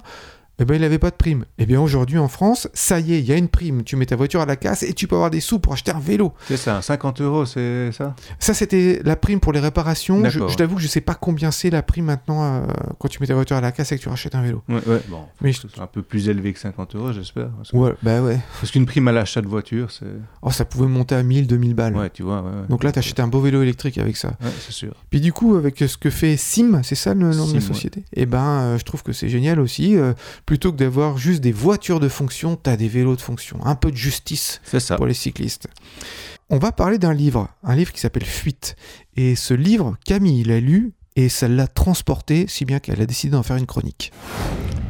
eh 0.60 0.66
ben, 0.66 0.76
il 0.76 0.82
n'avait 0.82 0.98
pas 1.00 1.10
de 1.12 1.16
prime. 1.16 1.46
Eh 1.58 1.66
bien, 1.66 1.80
aujourd'hui, 1.82 2.18
en 2.18 2.28
France, 2.28 2.68
ça 2.74 3.00
y 3.00 3.14
est, 3.14 3.20
il 3.20 3.26
y 3.26 3.32
a 3.32 3.36
une 3.38 3.48
prime. 3.48 3.84
Tu 3.84 3.96
mets 3.96 4.06
ta 4.06 4.16
voiture 4.16 4.42
à 4.42 4.46
la 4.46 4.56
casse 4.56 4.84
et 4.84 4.94
tu 4.94 5.08
peux 5.08 5.16
avoir 5.16 5.30
des 5.30 5.40
sous 5.40 5.60
pour 5.60 5.74
acheter 5.74 5.92
un 5.92 6.00
vélo. 6.00 6.34
C'est 6.48 6.58
ça, 6.58 6.82
50 6.82 7.22
euros, 7.22 7.46
c'est 7.46 7.92
ça? 7.92 8.16
Ça, 8.40 8.54
c'était 8.54 9.02
la 9.04 9.16
prime 9.16 9.40
pour 9.40 9.54
les 9.54 9.60
réparations. 9.60 10.24
Je, 10.30 10.40
t'avoue 10.56 10.76
que 10.76 10.82
je 10.82 10.88
sais 10.88 11.02
pas 11.02 11.14
combien 11.16 11.52
c'est 11.52 11.70
la 11.70 11.84
prime 11.84 12.06
maintenant 12.06 12.44
euh, 12.44 12.66
quand 13.00 13.08
tu 13.08 13.20
mets 13.22 13.28
ta 13.28 13.36
voiture 13.36 13.56
à 13.58 13.62
la 13.62 13.72
casse 13.72 13.92
et 13.92 13.98
que 13.98 14.02
tu 14.02 14.10
rachètes 14.10 14.36
un 14.36 14.42
vélo. 14.42 14.64
Ouais, 14.68 14.82
ouais, 14.88 15.02
bon. 15.10 15.22
Mais 15.42 15.52
je- 15.54 15.62
un 15.80 15.88
peu 15.88 16.02
plus 16.02 16.30
élevé 16.30 16.54
que 16.54 16.60
50 16.60 16.96
euros, 16.96 17.12
j'espère. 17.14 17.50
Ouais, 17.74 17.94
bah 18.02 18.22
ouais. 18.22 18.40
Parce 18.60 18.72
qu'une 18.72 18.86
prime 18.86 19.08
à 19.08 19.12
l'achat 19.12 19.42
de 19.42 19.48
voiture, 19.48 19.92
c'est. 19.92 20.06
Oh, 20.42 20.52
ça 20.52 20.66
pouvait 20.66 20.88
monter 20.88 21.16
à 21.16 21.24
1000, 21.24 21.48
2000 21.48 21.74
balles. 21.76 21.96
Ouais, 21.96 22.10
tu 22.10 22.24
vois, 22.24 22.42
ouais. 22.42 22.50
ouais. 22.50 22.68
Donc 22.70 22.84
là, 22.84 22.92
t'achètes 22.92 23.20
un 23.20 23.28
beau 23.28 23.42
vélo 23.42 23.62
électrique 23.62 23.98
avec 23.98 24.18
ça. 24.18 24.30
Ouais, 24.42 24.50
c'est 24.66 24.72
sûr. 24.74 24.94
Puis 25.10 25.22
du 25.22 25.34
coup, 25.34 25.56
avec 25.56 25.78
ce 25.78 25.98
que 25.98 26.10
fait 26.10 26.36
Sim, 26.38 26.82
c'est 26.84 26.96
ça 26.96 27.14
le 27.14 27.20
nom 27.34 27.48
de 27.48 27.54
la 27.54 27.62
société? 27.62 28.04
Eh 28.14 28.26
ben, 28.26 28.44
euh, 28.44 28.78
je 28.78 28.84
trouve 28.84 29.04
que 29.04 29.14
c'est 29.14 29.30
génial 29.30 29.60
aussi. 29.60 29.96
euh, 29.98 30.14
plutôt 30.48 30.72
que 30.72 30.78
d'avoir 30.78 31.18
juste 31.18 31.42
des 31.42 31.52
voitures 31.52 32.00
de 32.00 32.08
fonction, 32.08 32.56
t'as 32.56 32.78
des 32.78 32.88
vélos 32.88 33.18
de 33.18 33.22
fonction. 33.22 33.60
Un 33.66 33.76
peu 33.76 33.92
de 33.92 33.98
justice 33.98 34.62
C'est 34.64 34.80
ça. 34.80 34.96
pour 34.96 35.06
les 35.06 35.14
cyclistes. 35.14 35.68
On 36.50 36.58
va 36.58 36.72
parler 36.72 36.98
d'un 36.98 37.14
livre, 37.14 37.50
un 37.64 37.76
livre 37.76 37.92
qui 37.92 38.00
s'appelle 38.00 38.26
Fuite. 38.26 38.78
Et 39.18 39.36
ce 39.36 39.54
livre, 39.54 39.98
Camille 40.06 40.46
l'a 40.46 40.62
lu 40.62 40.94
et 41.18 41.28
ça 41.28 41.50
l'a 41.50 41.68
transporté, 41.68 42.46
si 42.48 42.64
bien 42.64 42.80
qu'elle 42.80 43.02
a 43.02 43.06
décidé 43.06 43.32
d'en 43.34 43.44
faire 43.44 43.58
une 43.58 43.66
chronique. 43.66 44.14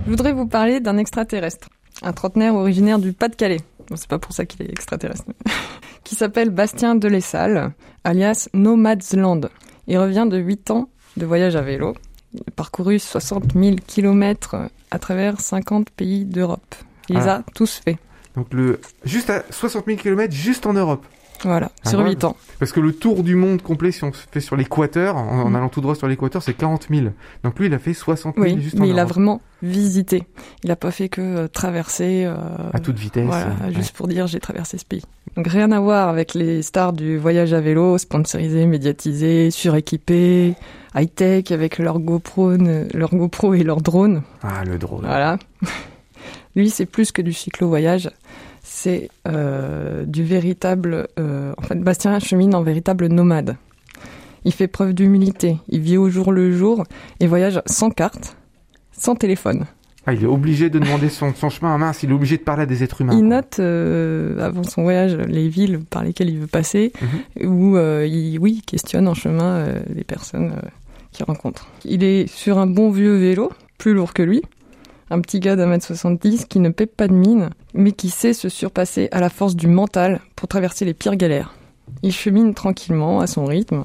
Je 0.06 0.12
voudrais 0.12 0.32
vous 0.32 0.46
parler 0.46 0.80
d'un 0.80 0.98
extraterrestre, 0.98 1.70
un 2.04 2.14
trentenaire 2.14 2.54
originaire 2.54 3.00
du 3.00 3.12
Pas-de-Calais. 3.14 3.62
Bon, 3.90 3.96
c'est 3.96 4.08
pas 4.08 4.20
pour 4.20 4.34
ça 4.34 4.46
qu'il 4.46 4.62
est 4.62 4.70
extraterrestre. 4.70 5.26
qui 6.04 6.14
s'appelle 6.14 6.52
Bastien 6.52 6.94
Delessal, 6.94 7.74
alias 8.04 8.48
Nomadsland. 8.54 9.50
Il 9.88 9.98
revient 9.98 10.28
de 10.30 10.38
8 10.38 10.70
ans 10.70 10.90
de 11.18 11.26
voyage 11.26 11.56
à 11.56 11.64
vélo. 11.64 11.96
Il 12.34 12.42
a 12.48 12.52
parcouru 12.52 13.00
60 13.00 13.54
000 13.54 13.76
kilomètres 13.88 14.56
à 14.92 15.00
travers 15.00 15.40
50 15.40 15.90
pays 15.92 16.26
d'Europe. 16.26 16.76
Il 17.10 17.18
les 17.18 17.28
a 17.28 17.44
tous 17.56 17.82
faits. 17.84 17.98
Donc 18.36 18.54
le 18.54 18.80
juste 19.04 19.30
à 19.30 19.44
60 19.50 19.86
000 19.86 19.98
km 19.98 20.34
juste 20.34 20.66
en 20.66 20.74
Europe. 20.74 21.06
Voilà, 21.44 21.70
Ah 21.86 21.90
sur 21.90 22.00
ouais. 22.00 22.10
8 22.10 22.24
ans. 22.24 22.36
Parce 22.60 22.72
que 22.72 22.80
le 22.80 22.94
tour 22.94 23.24
du 23.24 23.36
monde 23.36 23.62
complet, 23.62 23.92
si 23.92 24.04
on 24.04 24.12
se 24.12 24.24
fait 24.32 24.40
sur 24.40 24.56
l'équateur, 24.56 25.16
en, 25.18 25.42
en 25.44 25.50
Mm. 25.50 25.56
allant 25.56 25.70
tout 25.70 25.82
droit 25.82 25.96
sur 25.96 26.08
l'équateur, 26.08 26.42
c'est 26.42 26.54
40 26.56 26.88
000. 26.90 27.08
Donc 27.44 27.60
lui, 27.60 27.68
il 27.68 27.74
a 27.74 27.80
fait 27.80 27.94
60 27.94 28.36
000 28.36 28.48
Oui, 28.48 28.62
juste 28.62 28.76
en 28.78 28.80
mais 28.82 28.90
il 28.90 28.98
a 29.00 29.06
vraiment 29.06 29.42
visité. 29.62 30.24
Il 30.64 30.70
n'a 30.70 30.76
pas 30.76 30.92
fait 30.92 31.10
que 31.10 31.22
euh, 31.22 31.48
traverser. 31.48 32.24
euh, 32.26 32.36
À 32.74 32.80
toute 32.80 32.98
vitesse. 32.98 33.26
Voilà, 33.26 33.48
euh, 33.66 33.72
juste 33.72 33.96
pour 33.96 34.08
dire 34.08 34.26
j'ai 34.28 34.40
traversé 34.40 34.78
ce 34.78 34.86
pays. 34.86 35.04
Donc 35.36 35.48
rien 35.48 35.72
à 35.72 35.80
voir 35.80 36.10
avec 36.10 36.34
les 36.34 36.62
stars 36.64 36.94
du 36.94 37.18
voyage 37.18 37.54
à 37.54 37.62
vélo, 37.62 37.98
sponsorisés, 38.00 38.66
médiatisés, 38.66 39.52
suréquipés, 39.52 40.56
high-tech 40.96 41.52
avec 41.52 41.78
leur 41.78 42.00
GoPro, 42.00 42.58
ne- 42.58 42.86
leur 42.94 43.12
GoPro 43.14 43.54
et 43.54 43.64
leur 43.64 43.82
drone. 43.82 44.24
Ah, 44.42 44.64
le 44.66 44.78
drôle. 44.80 45.02
Voilà. 45.06 45.38
Lui, 46.56 46.70
c'est 46.72 46.88
plus 46.88 47.12
que 47.12 47.22
du 47.22 47.34
cyclo-voyage. 47.34 48.10
C'est 48.70 49.10
euh, 49.28 50.04
du 50.06 50.24
véritable... 50.26 51.08
euh, 51.20 51.54
en 51.58 51.62
fait, 51.62 51.80
Bastien 51.80 52.20
chemine 52.20 52.54
en 52.54 52.62
véritable 52.64 53.08
nomade. 53.08 53.56
Il 54.44 54.52
fait 54.52 54.68
preuve 54.68 54.94
d'humilité. 54.94 55.58
Il 55.70 55.80
vit 55.80 55.96
au 55.98 56.10
jour 56.10 56.34
le 56.34 56.52
jour 56.52 56.84
et 57.22 57.28
voyage 57.28 57.62
sans 57.66 57.90
carte, 57.90 58.36
sans 58.92 59.16
téléphone. 59.16 59.66
Ah, 60.06 60.14
il 60.14 60.24
est 60.24 60.28
obligé 60.28 60.70
de 60.70 60.80
demander 60.80 61.08
son, 61.10 61.34
son 61.34 61.50
chemin 61.50 61.74
à 61.74 61.78
mince, 61.78 62.04
il 62.04 62.10
est 62.12 62.14
obligé 62.14 62.38
de 62.38 62.44
parler 62.44 62.64
à 62.64 62.66
des 62.66 62.84
êtres 62.84 63.02
humains. 63.02 63.14
Il 63.18 63.26
note 63.28 63.58
euh, 63.60 64.38
avant 64.46 64.64
son 64.64 64.84
voyage 64.84 65.16
les 65.16 65.48
villes 65.48 65.80
par 65.90 66.04
lesquelles 66.04 66.30
il 66.30 66.40
veut 66.40 66.48
passer, 66.48 66.92
Mhm. 67.42 67.48
où 67.50 67.78
il, 67.78 68.38
oui, 68.40 68.56
il 68.58 68.62
questionne 68.64 69.08
en 69.08 69.14
chemin 69.14 69.66
les 69.94 70.04
personnes 70.04 70.54
qu'il 71.14 71.26
rencontre. 71.26 71.68
Il 71.86 72.04
est 72.04 72.28
sur 72.28 72.58
un 72.58 72.68
bon 72.68 72.90
vieux 72.92 73.16
vélo, 73.16 73.50
plus 73.78 73.94
lourd 73.94 74.14
que 74.14 74.24
lui, 74.24 74.42
un 75.10 75.22
petit 75.22 75.40
gars 75.40 75.56
d'un 75.56 75.68
mètre 75.68 75.86
70 75.86 76.46
qui 76.46 76.60
ne 76.60 76.70
paie 76.70 76.86
pas 76.86 77.08
de 77.08 77.14
mine, 77.14 77.50
mais 77.74 77.92
qui 77.92 78.10
sait 78.10 78.34
se 78.34 78.50
surpasser 78.50 79.08
à 79.12 79.20
la 79.20 79.30
force 79.30 79.56
du 79.56 79.68
mental 79.68 80.22
pour 80.36 80.48
traverser 80.48 80.86
les 80.86 80.94
pires 80.94 81.16
galères. 81.16 81.54
Il 82.04 82.12
chemine 82.12 82.54
tranquillement, 82.54 83.22
à 83.22 83.28
son 83.28 83.46
rythme, 83.46 83.84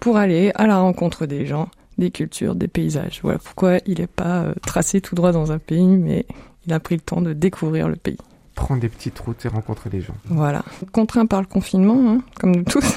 pour 0.00 0.16
aller 0.16 0.52
à 0.54 0.66
la 0.66 0.78
rencontre 0.78 1.26
des 1.26 1.46
gens, 1.46 1.68
des 1.98 2.10
cultures, 2.10 2.54
des 2.54 2.68
paysages. 2.68 3.20
Voilà 3.22 3.38
pourquoi 3.38 3.78
il 3.86 4.00
n'est 4.00 4.06
pas 4.06 4.42
euh, 4.42 4.54
tracé 4.62 5.00
tout 5.00 5.14
droit 5.14 5.32
dans 5.32 5.52
un 5.52 5.58
pays, 5.58 5.84
mais 5.84 6.26
il 6.66 6.72
a 6.72 6.80
pris 6.80 6.96
le 6.96 7.00
temps 7.00 7.20
de 7.20 7.32
découvrir 7.32 7.88
le 7.88 7.96
pays. 7.96 8.18
Prendre 8.54 8.80
des 8.80 8.88
petites 8.88 9.18
routes 9.18 9.44
et 9.44 9.48
rencontrer 9.48 9.90
des 9.90 10.00
gens. 10.00 10.14
Voilà. 10.26 10.62
Contraint 10.92 11.26
par 11.26 11.40
le 11.40 11.46
confinement, 11.46 12.10
hein, 12.10 12.20
comme 12.36 12.54
nous 12.54 12.64
tous, 12.64 12.94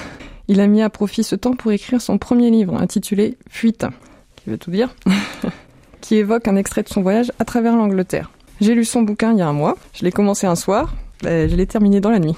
il 0.47 0.61
a 0.61 0.67
mis 0.67 0.81
à 0.81 0.89
profit 0.89 1.23
ce 1.23 1.35
temps 1.35 1.55
pour 1.55 1.71
écrire 1.71 2.01
son 2.01 2.17
premier 2.17 2.49
livre 2.49 2.75
intitulé 2.75 3.37
Fuite, 3.49 3.85
qui 4.35 4.49
veut 4.49 4.57
tout 4.57 4.71
dire, 4.71 4.95
qui 6.07 6.15
évoque 6.15 6.47
un 6.47 6.55
extrait 6.55 6.83
de 6.83 6.87
son 6.87 7.01
voyage 7.01 7.33
à 7.37 7.43
travers 7.43 7.75
l'Angleterre. 7.75 8.31
J'ai 8.61 8.75
lu 8.75 8.85
son 8.85 9.01
bouquin 9.01 9.33
il 9.33 9.39
y 9.39 9.41
a 9.41 9.47
un 9.47 9.51
mois, 9.53 9.75
je 9.93 10.05
l'ai 10.05 10.11
commencé 10.13 10.47
un 10.47 10.55
soir, 10.55 10.95
je 11.21 11.53
l'ai 11.53 11.67
terminé 11.67 11.99
dans 11.99 12.09
la 12.11 12.19
nuit. 12.19 12.35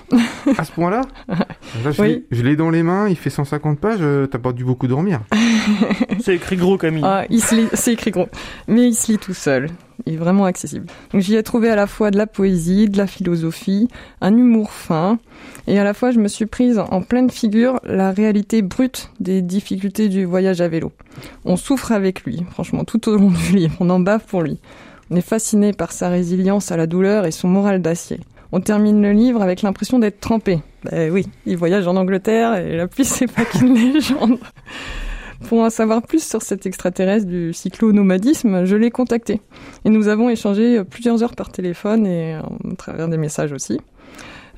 À 0.58 0.64
ce 0.64 0.72
point-là? 0.72 1.02
Là, 1.28 1.92
je 1.92 2.02
Oui. 2.02 2.08
l'ai- 2.08 2.26
je 2.32 2.42
l'ai 2.42 2.56
dans 2.56 2.72
les 2.72 2.82
mains, 2.82 3.08
il 3.08 3.16
fait 3.16 3.30
150 3.30 3.80
pages, 3.80 4.00
euh, 4.02 4.26
t'as 4.26 4.40
pas 4.40 4.54
dû 4.54 4.64
beaucoup 4.66 4.88
dormir. 4.88 5.22
C'est 6.20 6.36
écrit 6.36 6.58
gros, 6.58 6.78
Camille. 6.78 7.04
Ah, 7.06 7.26
il 7.30 7.42
se 7.42 7.56
lit, 7.56 7.68
c'est 7.74 7.94
écrit 7.94 8.12
gros, 8.12 8.28
mais 8.68 8.88
il 8.88 8.94
se 8.94 9.12
lit 9.12 9.18
tout 9.18 9.34
seul. 9.34 9.70
Il 10.06 10.14
est 10.14 10.18
vraiment 10.18 10.46
accessible. 10.46 10.88
Donc 11.12 11.22
j'y 11.22 11.36
ai 11.36 11.44
trouvé 11.44 11.70
à 11.70 11.76
la 11.76 11.88
fois 11.88 12.12
de 12.12 12.18
la 12.18 12.28
poésie, 12.28 12.90
de 12.90 12.98
la 12.98 13.08
philosophie, 13.08 13.88
un 14.22 14.36
humour 14.36 14.72
fin, 14.72 15.20
et 15.68 15.78
à 15.80 15.84
la 15.84 15.94
fois 15.94 16.12
je 16.12 16.20
me 16.20 16.28
suis 16.28 16.46
prise 16.46 16.80
en 16.80 17.02
pleine 17.02 17.30
figure 17.30 17.80
la 17.84 18.12
réalité 18.12 18.62
brute 18.62 19.12
des 19.20 19.42
difficultés 19.42 20.10
du 20.10 20.26
voyage 20.26 20.62
à 20.62 20.68
vélo. 20.68 20.92
On 21.46 21.58
souffre 21.58 21.92
avec 21.92 22.24
lui, 22.24 22.44
franchement, 22.52 22.84
tout 22.86 23.10
au 23.10 23.18
long 23.18 23.32
du 23.32 23.56
livre, 23.56 23.76
on 23.80 23.90
en 23.90 24.00
bave 24.00 24.24
pour 24.26 24.42
lui. 24.42 24.60
On 25.12 25.16
est 25.16 25.22
fasciné 25.22 25.74
par 25.74 25.92
sa 25.92 26.10
résilience 26.10 26.72
à 26.72 26.78
la 26.78 26.88
douleur 26.88 27.26
et 27.26 27.32
son 27.32 27.48
moral 27.48 27.82
d'acier. 27.82 28.20
On 28.52 28.62
termine 28.62 29.02
le 29.02 29.12
livre 29.12 29.42
avec 29.42 29.62
l'impression 29.62 30.00
d'être 30.00 30.20
trempé. 30.20 30.60
Ben 30.84 31.12
oui, 31.12 31.28
il 31.46 31.58
voyage 31.58 31.88
en 31.88 31.96
Angleterre 31.96 32.56
et 32.56 32.76
la 32.76 32.88
pluie 32.88 33.06
c'est 33.06 33.28
pas 33.28 33.46
qu'une 33.46 33.74
légende. 33.94 34.40
Pour 35.48 35.60
en 35.60 35.70
savoir 35.70 36.02
plus 36.02 36.24
sur 36.24 36.42
cet 36.42 36.66
extraterrestre 36.66 37.28
du 37.28 37.54
cyclo-nomadisme, 37.54 38.66
je 38.66 38.76
l'ai 38.76 38.92
contacté. 38.92 39.42
Et 39.86 39.90
nous 39.90 40.08
avons 40.08 40.30
échangé 40.30 40.84
plusieurs 40.84 41.24
heures 41.24 41.36
par 41.36 41.50
téléphone 41.52 42.06
et 42.06 42.34
à 42.34 42.44
travers 42.78 43.08
des 43.08 43.18
messages 43.18 43.52
aussi. 43.52 43.80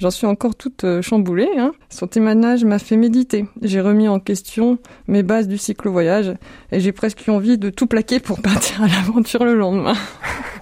J'en 0.01 0.09
suis 0.09 0.25
encore 0.25 0.55
toute 0.55 0.83
euh, 0.83 1.03
chamboulée. 1.03 1.49
Hein. 1.59 1.73
Son 1.89 2.07
témoignage 2.07 2.65
m'a 2.65 2.79
fait 2.79 2.97
méditer. 2.97 3.45
J'ai 3.61 3.81
remis 3.81 4.07
en 4.07 4.19
question 4.19 4.79
mes 5.07 5.21
bases 5.21 5.47
du 5.47 5.59
cyclo-voyage 5.59 6.33
et 6.71 6.79
j'ai 6.79 6.91
presque 6.91 7.27
eu 7.27 7.29
envie 7.29 7.59
de 7.59 7.69
tout 7.69 7.85
plaquer 7.85 8.19
pour 8.19 8.41
partir 8.41 8.81
à 8.81 8.87
l'aventure 8.87 9.45
le 9.45 9.53
lendemain. 9.53 9.93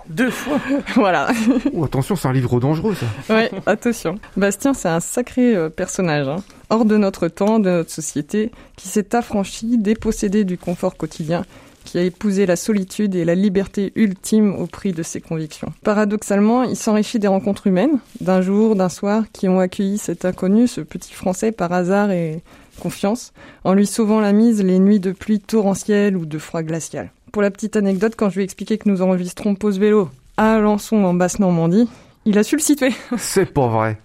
Deux 0.10 0.32
fois. 0.32 0.60
voilà. 0.96 1.30
Oh, 1.74 1.84
attention, 1.84 2.16
c'est 2.16 2.28
un 2.28 2.34
livre 2.34 2.60
dangereux, 2.60 2.96
ça. 2.96 3.34
Ouais, 3.34 3.52
attention. 3.66 4.20
Bastien, 4.36 4.74
c'est 4.74 4.88
un 4.88 5.00
sacré 5.00 5.56
euh, 5.56 5.70
personnage, 5.70 6.28
hein. 6.28 6.44
hors 6.70 6.84
de 6.86 6.98
notre 6.98 7.28
temps, 7.28 7.60
de 7.60 7.70
notre 7.70 7.92
société, 7.92 8.52
qui 8.76 8.88
s'est 8.88 9.16
affranchi, 9.16 9.78
dépossédé 9.78 10.44
du 10.44 10.58
confort 10.58 10.98
quotidien, 10.98 11.46
qui 11.86 11.98
a 11.98 12.02
épousé 12.02 12.46
la 12.46 12.56
solitude 12.56 13.16
et 13.16 13.26
la 13.26 13.36
liberté 13.36 13.92
ultime 13.96 14.56
au 14.56 14.68
prix 14.68 14.94
de 14.94 15.04
ses 15.04 15.22
convictions. 15.22 15.72
Paradoxalement, 15.84 16.64
il 16.64 16.76
s'enrichit 16.76 17.20
des 17.20 17.28
rencontres 17.28 17.68
humaines, 17.68 18.00
d'un 18.20 18.42
jour, 18.42 18.76
d'un 18.76 18.90
soir, 18.90 19.24
qui 19.32 19.48
ont 19.48 19.60
accueilli 19.60 19.98
cet 19.98 20.26
inconnu, 20.26 20.68
ce 20.68 20.82
petit 20.82 21.14
Français, 21.14 21.52
par 21.52 21.72
hasard 21.72 22.12
et 22.12 22.42
confiance, 22.80 23.34
en 23.64 23.74
lui 23.74 23.86
sauvant 23.86 24.22
la 24.22 24.34
mise 24.34 24.64
les 24.64 24.80
nuits 24.80 25.00
de 25.00 25.12
pluie 25.12 25.40
torrentielle 25.40 26.18
ou 26.18 26.26
de 26.26 26.38
froid 26.38 26.64
glacial. 26.64 27.12
Pour 27.32 27.42
la 27.42 27.52
petite 27.52 27.76
anecdote, 27.76 28.14
quand 28.18 28.30
je 28.30 28.36
lui 28.36 28.42
ai 28.42 28.46
expliqué 28.46 28.78
que 28.78 28.90
nous 28.90 29.02
enregistrons 29.02 29.56
Pause 29.56 29.80
Vélo 29.80 30.10
à 30.38 30.56
Alençon 30.56 31.04
en 31.04 31.14
Basse-Normandie, 31.14 31.88
il 32.26 32.38
a 32.38 32.44
su 32.44 32.56
le 32.56 32.62
situer 32.62 32.92
C'est 33.18 33.54
pas 33.54 33.68
vrai. 33.68 33.98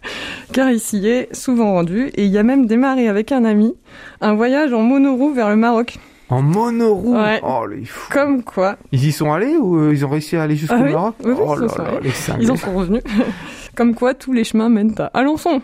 car 0.52 0.68
il 0.70 0.80
s'y 0.80 1.06
est 1.06 1.34
souvent 1.34 1.72
rendu 1.72 2.08
et 2.14 2.26
il 2.26 2.36
a 2.38 2.42
même 2.42 2.66
démarré 2.66 3.08
avec 3.08 3.32
un 3.32 3.44
ami 3.44 3.74
un 4.20 4.34
voyage 4.34 4.72
en 4.72 4.80
monoroue 4.82 5.32
vers 5.32 5.48
le 5.48 5.56
Maroc. 5.56 5.98
En 6.28 6.42
monoroue 6.42 7.14
Ouais. 7.16 7.40
Oh, 7.42 7.66
les 7.66 7.84
fous. 7.84 8.10
Comme 8.12 8.42
quoi, 8.42 8.76
Ils 8.92 9.04
y 9.06 9.12
sont 9.12 9.32
allés 9.32 9.56
ou 9.56 9.76
euh, 9.78 9.92
ils 9.92 10.04
ont 10.04 10.08
réussi 10.08 10.36
à 10.36 10.42
aller 10.42 10.56
jusqu'au 10.56 10.76
Ah 10.78 10.82
oui, 10.84 10.92
Maroc 10.92 11.14
oui, 11.24 11.32
oui, 11.32 11.38
Oh 11.46 11.54
là 11.56 11.66
là, 11.66 12.36
ils 12.40 12.50
en 12.50 12.56
sont 12.56 12.74
revenus. 12.74 13.02
Comme 13.74 13.94
quoi, 13.94 14.14
tous 14.14 14.32
les 14.32 14.44
chemins 14.44 14.68
mènent 14.68 14.94
à 14.98 15.06
Alençon. 15.06 15.60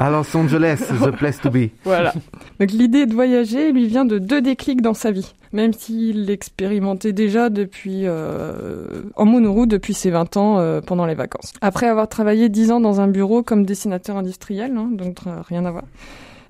Los 0.00 0.36
Angeles, 0.36 0.78
the 1.02 1.10
place 1.10 1.40
to 1.40 1.50
be. 1.50 1.70
voilà. 1.84 2.12
Donc 2.60 2.70
l'idée 2.70 3.06
de 3.06 3.12
voyager 3.12 3.72
lui 3.72 3.86
vient 3.86 4.04
de 4.04 4.18
deux 4.18 4.40
déclics 4.40 4.80
dans 4.80 4.94
sa 4.94 5.10
vie, 5.10 5.34
même 5.52 5.72
s'il 5.72 6.26
l'expérimentait 6.26 7.12
déjà 7.12 7.50
depuis 7.50 8.02
euh, 8.04 9.02
en 9.16 9.24
monoroue 9.24 9.66
depuis 9.66 9.94
ses 9.94 10.10
20 10.10 10.36
ans 10.36 10.58
euh, 10.58 10.80
pendant 10.80 11.06
les 11.06 11.14
vacances. 11.14 11.52
Après 11.60 11.86
avoir 11.86 12.08
travaillé 12.08 12.48
10 12.48 12.72
ans 12.72 12.80
dans 12.80 13.00
un 13.00 13.08
bureau 13.08 13.42
comme 13.42 13.66
dessinateur 13.66 14.16
industriel, 14.16 14.76
hein, 14.76 14.88
donc 14.90 15.18
euh, 15.26 15.40
rien 15.46 15.64
à 15.64 15.70
voir. 15.70 15.84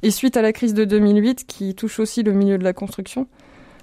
Et 0.03 0.11
suite 0.11 0.37
à 0.37 0.42
la 0.42 0.53
crise 0.53 0.74
de 0.74 0.85
2008 0.85 1.44
qui 1.46 1.74
touche 1.74 1.98
aussi 1.98 2.22
le 2.22 2.33
milieu 2.33 2.59
de 2.59 2.64
la 2.64 2.72
construction, 2.72 3.27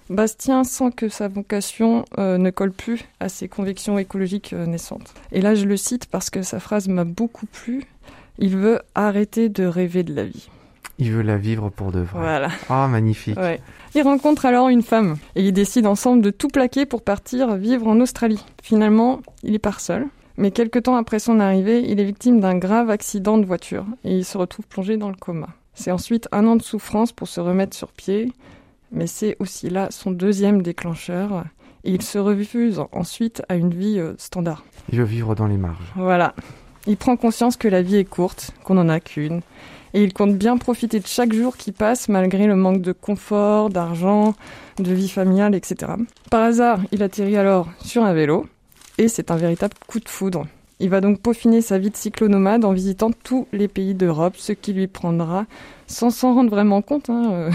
Bastien 0.09 0.63
sent 0.63 0.91
que 0.95 1.09
sa 1.09 1.27
vocation 1.27 2.05
euh, 2.19 2.37
ne 2.37 2.51
colle 2.51 2.71
plus 2.71 3.05
à 3.19 3.27
ses 3.27 3.47
convictions 3.47 3.97
écologiques 3.97 4.53
euh, 4.53 4.65
naissantes. 4.65 5.13
Et 5.31 5.41
là, 5.41 5.55
je 5.55 5.65
le 5.65 5.77
cite 5.77 6.05
parce 6.05 6.29
que 6.29 6.43
sa 6.43 6.59
phrase 6.59 6.87
m'a 6.87 7.05
beaucoup 7.05 7.47
plu. 7.47 7.83
Il 8.37 8.55
veut 8.55 8.81
arrêter 8.93 9.49
de 9.49 9.65
rêver 9.65 10.03
de 10.03 10.13
la 10.13 10.25
vie. 10.25 10.49
Il 10.99 11.11
veut 11.11 11.23
la 11.23 11.37
vivre 11.37 11.69
pour 11.69 11.91
de 11.91 11.99
vrai. 11.99 12.19
Voilà. 12.19 12.49
Ah, 12.69 12.87
magnifique. 12.87 13.37
Ouais. 13.37 13.59
Ils 13.95 14.03
rencontrent 14.03 14.45
alors 14.45 14.69
une 14.69 14.83
femme 14.83 15.17
et 15.35 15.43
ils 15.43 15.53
décident 15.53 15.91
ensemble 15.91 16.21
de 16.21 16.29
tout 16.29 16.47
plaquer 16.47 16.85
pour 16.85 17.01
partir 17.01 17.55
vivre 17.55 17.87
en 17.87 17.99
Australie. 17.99 18.43
Finalement, 18.61 19.21
il 19.43 19.55
est 19.55 19.59
part 19.59 19.79
seul. 19.79 20.07
Mais 20.37 20.51
quelque 20.51 20.79
temps 20.79 20.97
après 20.97 21.19
son 21.19 21.39
arrivée, 21.39 21.81
il 21.87 21.99
est 21.99 22.05
victime 22.05 22.39
d'un 22.39 22.57
grave 22.57 22.89
accident 22.89 23.37
de 23.37 23.45
voiture 23.45 23.85
et 24.03 24.17
il 24.17 24.25
se 24.25 24.37
retrouve 24.37 24.67
plongé 24.67 24.97
dans 24.97 25.09
le 25.09 25.15
coma. 25.15 25.47
C'est 25.73 25.91
ensuite 25.91 26.27
un 26.31 26.45
an 26.45 26.55
de 26.55 26.61
souffrance 26.61 27.11
pour 27.11 27.27
se 27.27 27.39
remettre 27.39 27.75
sur 27.75 27.91
pied, 27.91 28.31
mais 28.91 29.07
c'est 29.07 29.35
aussi 29.39 29.69
là 29.69 29.87
son 29.91 30.11
deuxième 30.11 30.61
déclencheur 30.61 31.45
et 31.83 31.91
il 31.91 32.01
se 32.01 32.17
refuse 32.17 32.81
ensuite 32.91 33.43
à 33.47 33.55
une 33.55 33.73
vie 33.73 33.99
euh, 33.99 34.13
standard. 34.17 34.63
Il 34.91 34.99
veut 34.99 35.05
vivre 35.05 35.35
dans 35.35 35.47
les 35.47 35.57
marges. 35.57 35.93
Voilà. 35.95 36.33
Il 36.87 36.97
prend 36.97 37.15
conscience 37.15 37.57
que 37.57 37.67
la 37.67 37.81
vie 37.81 37.97
est 37.97 38.05
courte, 38.05 38.51
qu'on 38.63 38.75
n'en 38.75 38.89
a 38.89 38.99
qu'une, 38.99 39.41
et 39.93 40.03
il 40.03 40.13
compte 40.13 40.35
bien 40.35 40.57
profiter 40.57 40.99
de 40.99 41.07
chaque 41.07 41.33
jour 41.33 41.57
qui 41.57 41.71
passe 41.71 42.09
malgré 42.09 42.45
le 42.47 42.55
manque 42.55 42.81
de 42.81 42.91
confort, 42.91 43.69
d'argent, 43.69 44.35
de 44.77 44.93
vie 44.93 45.09
familiale, 45.09 45.55
etc. 45.55 45.93
Par 46.29 46.43
hasard, 46.43 46.81
il 46.91 47.01
atterrit 47.01 47.37
alors 47.37 47.69
sur 47.79 48.03
un 48.03 48.13
vélo, 48.13 48.45
et 48.97 49.07
c'est 49.07 49.31
un 49.31 49.37
véritable 49.37 49.73
coup 49.87 49.99
de 49.99 50.09
foudre. 50.09 50.45
Il 50.79 50.89
va 50.89 51.01
donc 51.01 51.21
peaufiner 51.21 51.61
sa 51.61 51.77
vie 51.77 51.89
de 51.89 51.95
cyclonomade 51.95 52.65
en 52.65 52.73
visitant 52.73 53.11
tous 53.23 53.47
les 53.53 53.67
pays 53.69 53.95
d'Europe, 53.95 54.35
ce 54.37 54.51
qui 54.51 54.73
lui 54.73 54.87
prendra, 54.87 55.45
sans 55.87 56.09
s'en 56.09 56.35
rendre 56.35 56.49
vraiment 56.49 56.81
compte, 56.81 57.09
hein, 57.09 57.31
euh, 57.31 57.51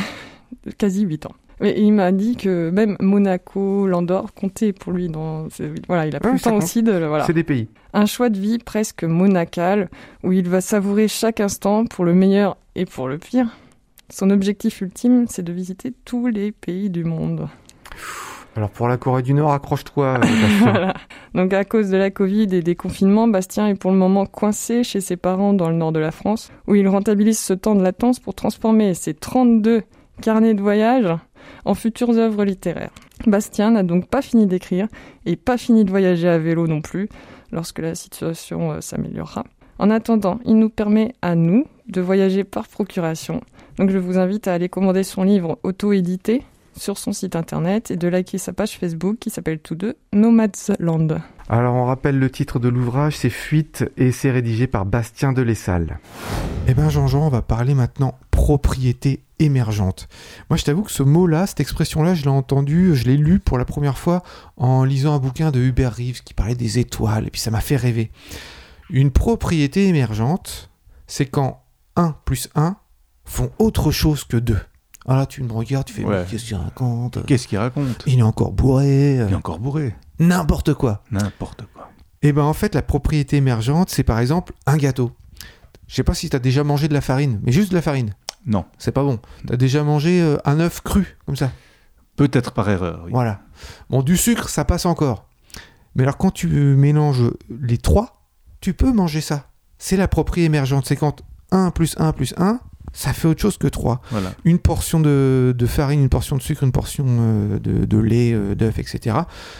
quasi 0.78 1.02
8 1.02 1.26
ans. 1.26 1.34
Et 1.62 1.82
il 1.82 1.92
m'a 1.92 2.10
dit 2.10 2.36
que 2.36 2.70
même 2.70 2.96
Monaco, 3.00 3.86
l'Andorre 3.86 4.32
comptaient 4.32 4.72
pour 4.72 4.92
lui. 4.92 5.08
Dans... 5.08 5.46
Voilà, 5.88 6.06
il 6.06 6.16
a 6.16 6.20
plus 6.20 6.30
Ouais, 6.30 6.34
le 6.36 6.40
temps 6.40 6.56
aussi 6.56 6.82
de... 6.82 6.92
Voilà. 6.92 7.24
C'est 7.24 7.34
des 7.34 7.44
pays. 7.44 7.68
Un 7.92 8.06
choix 8.06 8.30
de 8.30 8.38
vie 8.38 8.58
presque 8.58 9.04
monacal, 9.04 9.90
où 10.24 10.32
il 10.32 10.48
va 10.48 10.62
savourer 10.62 11.06
chaque 11.06 11.38
instant 11.40 11.84
pour 11.84 12.06
le 12.06 12.14
meilleur 12.14 12.56
et 12.76 12.86
pour 12.86 13.08
le 13.08 13.18
pire. 13.18 13.48
Son 14.08 14.30
objectif 14.30 14.80
ultime, 14.80 15.26
c'est 15.28 15.42
de 15.42 15.52
visiter 15.52 15.92
tous 16.04 16.28
les 16.28 16.50
pays 16.50 16.88
du 16.88 17.04
monde. 17.04 17.48
Alors 18.56 18.70
pour 18.70 18.88
la 18.88 18.96
Corée 18.96 19.22
du 19.22 19.34
Nord, 19.34 19.52
accroche-toi. 19.52 20.18
euh. 20.18 20.26
Voilà. 20.62 20.94
Donc 21.34 21.52
à 21.52 21.64
cause 21.64 21.90
de 21.90 21.96
la 21.96 22.10
Covid 22.10 22.48
et 22.54 22.62
des 22.62 22.74
confinements, 22.74 23.28
Bastien 23.28 23.68
est 23.68 23.74
pour 23.76 23.92
le 23.92 23.96
moment 23.96 24.26
coincé 24.26 24.82
chez 24.82 25.00
ses 25.00 25.16
parents 25.16 25.52
dans 25.52 25.68
le 25.68 25.76
nord 25.76 25.92
de 25.92 26.00
la 26.00 26.10
France, 26.10 26.50
où 26.66 26.74
il 26.74 26.88
rentabilise 26.88 27.38
ce 27.38 27.52
temps 27.52 27.76
de 27.76 27.82
latence 27.82 28.18
pour 28.18 28.34
transformer 28.34 28.94
ses 28.94 29.14
32 29.14 29.82
carnets 30.20 30.54
de 30.54 30.62
voyage 30.62 31.08
en 31.64 31.74
futures 31.74 32.16
œuvres 32.16 32.44
littéraires. 32.44 32.92
Bastien 33.26 33.72
n'a 33.72 33.82
donc 33.82 34.08
pas 34.08 34.22
fini 34.22 34.46
d'écrire 34.46 34.86
et 35.26 35.36
pas 35.36 35.58
fini 35.58 35.84
de 35.84 35.90
voyager 35.90 36.28
à 36.28 36.38
vélo 36.38 36.66
non 36.66 36.80
plus, 36.80 37.08
lorsque 37.52 37.80
la 37.80 37.94
situation 37.94 38.72
euh, 38.72 38.80
s'améliorera. 38.80 39.44
En 39.78 39.90
attendant, 39.90 40.38
il 40.44 40.58
nous 40.58 40.70
permet 40.70 41.14
à 41.22 41.34
nous 41.34 41.66
de 41.88 42.00
voyager 42.00 42.44
par 42.44 42.68
procuration. 42.68 43.40
Donc 43.76 43.90
je 43.90 43.98
vous 43.98 44.18
invite 44.18 44.46
à 44.46 44.54
aller 44.54 44.68
commander 44.68 45.02
son 45.02 45.22
livre 45.22 45.58
auto-édité 45.62 46.42
sur 46.76 46.98
son 46.98 47.12
site 47.12 47.36
internet 47.36 47.90
et 47.90 47.96
de 47.96 48.08
liker 48.08 48.38
sa 48.38 48.52
page 48.52 48.78
Facebook 48.78 49.18
qui 49.18 49.30
s'appelle 49.30 49.58
tous 49.58 49.74
deux 49.74 49.96
Nomadsland. 50.12 51.20
Alors 51.48 51.74
on 51.74 51.84
rappelle 51.84 52.18
le 52.18 52.30
titre 52.30 52.58
de 52.58 52.68
l'ouvrage, 52.68 53.16
c'est 53.16 53.30
Fuite 53.30 53.84
et 53.96 54.12
c'est 54.12 54.30
rédigé 54.30 54.66
par 54.66 54.86
Bastien 54.86 55.32
de 55.32 55.42
Lessal. 55.42 55.98
Eh 56.68 56.74
ben 56.74 56.88
Jean-Jean, 56.88 57.26
on 57.26 57.28
va 57.28 57.42
parler 57.42 57.74
maintenant 57.74 58.18
propriété 58.30 59.24
émergente. 59.38 60.08
Moi 60.48 60.56
je 60.56 60.64
t'avoue 60.64 60.82
que 60.82 60.92
ce 60.92 61.02
mot-là, 61.02 61.46
cette 61.46 61.60
expression-là, 61.60 62.14
je 62.14 62.22
l'ai 62.22 62.28
entendu, 62.28 62.94
je 62.94 63.04
l'ai 63.04 63.16
lu 63.16 63.40
pour 63.40 63.58
la 63.58 63.64
première 63.64 63.98
fois 63.98 64.22
en 64.56 64.84
lisant 64.84 65.14
un 65.14 65.18
bouquin 65.18 65.50
de 65.50 65.60
Hubert 65.60 65.94
Reeves 65.94 66.22
qui 66.22 66.34
parlait 66.34 66.54
des 66.54 66.78
étoiles 66.78 67.26
et 67.26 67.30
puis 67.30 67.40
ça 67.40 67.50
m'a 67.50 67.60
fait 67.60 67.76
rêver. 67.76 68.10
Une 68.88 69.10
propriété 69.10 69.88
émergente, 69.88 70.70
c'est 71.06 71.26
quand 71.26 71.62
1 71.96 72.14
plus 72.24 72.48
1 72.54 72.76
font 73.24 73.50
autre 73.58 73.90
chose 73.90 74.24
que 74.24 74.36
2. 74.36 74.56
Ah 75.06 75.16
là 75.16 75.26
tu 75.26 75.42
me 75.42 75.52
regardes, 75.52 75.86
tu 75.86 75.94
fais 75.94 76.04
Ouais. 76.04 76.24
qu'est-ce 76.30 76.44
qu'il 76.44 76.56
raconte? 76.56 77.24
Qu'est-ce 77.26 77.48
qu'il 77.48 77.58
raconte? 77.58 78.02
Il 78.06 78.18
est 78.18 78.22
encore 78.22 78.52
bourré, 78.52 79.14
Il 79.16 79.32
est 79.32 79.34
encore 79.34 79.58
bourré. 79.58 79.94
n'importe 80.18 80.74
quoi. 80.74 81.02
N'importe 81.10 81.64
quoi. 81.74 81.90
Eh 82.22 82.32
ben 82.32 82.42
en 82.42 82.52
fait, 82.52 82.74
la 82.74 82.82
propriété 82.82 83.36
émergente, 83.38 83.88
c'est 83.90 84.02
par 84.04 84.18
exemple 84.18 84.52
un 84.66 84.76
gâteau. 84.76 85.12
Je 85.88 85.94
sais 85.94 86.04
pas 86.04 86.14
si 86.14 86.28
tu 86.28 86.36
as 86.36 86.38
déjà 86.38 86.62
mangé 86.64 86.86
de 86.86 86.92
la 86.94 87.00
farine, 87.00 87.40
mais 87.42 87.50
juste 87.52 87.70
de 87.70 87.76
la 87.76 87.82
farine. 87.82 88.14
Non. 88.46 88.64
C'est 88.78 88.92
pas 88.92 89.02
bon. 89.02 89.18
Tu 89.46 89.52
as 89.52 89.56
déjà 89.56 89.82
mangé 89.82 90.20
euh, 90.20 90.36
un 90.44 90.60
œuf 90.60 90.82
cru, 90.82 91.16
comme 91.26 91.36
ça. 91.36 91.50
Peut-être 92.16 92.52
par 92.52 92.68
erreur, 92.68 93.02
oui. 93.06 93.10
Voilà. 93.12 93.40
Bon, 93.88 94.02
du 94.02 94.16
sucre, 94.18 94.48
ça 94.50 94.64
passe 94.66 94.84
encore. 94.86 95.26
Mais 95.94 96.02
alors, 96.02 96.18
quand 96.18 96.30
tu 96.30 96.46
mélanges 96.46 97.24
les 97.48 97.78
trois, 97.78 98.22
tu 98.60 98.74
peux 98.74 98.92
manger 98.92 99.20
ça. 99.22 99.48
C'est 99.78 99.96
la 99.96 100.06
propriété 100.08 100.46
émergente. 100.46 100.84
C'est 100.86 100.96
quand 100.96 101.22
1 101.52 101.70
plus 101.70 101.94
1 101.98 102.12
plus 102.12 102.34
1, 102.36 102.60
ça 102.92 103.12
fait 103.12 103.28
autre 103.28 103.40
chose 103.40 103.56
que 103.58 103.66
3. 103.68 104.00
Voilà. 104.10 104.32
Une 104.44 104.58
portion 104.58 105.00
de, 105.00 105.54
de 105.56 105.66
farine, 105.66 106.00
une 106.00 106.08
portion 106.08 106.36
de 106.36 106.42
sucre, 106.42 106.62
une 106.64 106.72
portion 106.72 107.04
euh, 107.08 107.58
de, 107.58 107.84
de 107.84 107.98
lait, 107.98 108.32
euh, 108.32 108.54
d'œuf, 108.54 108.78
etc. 108.78 109.16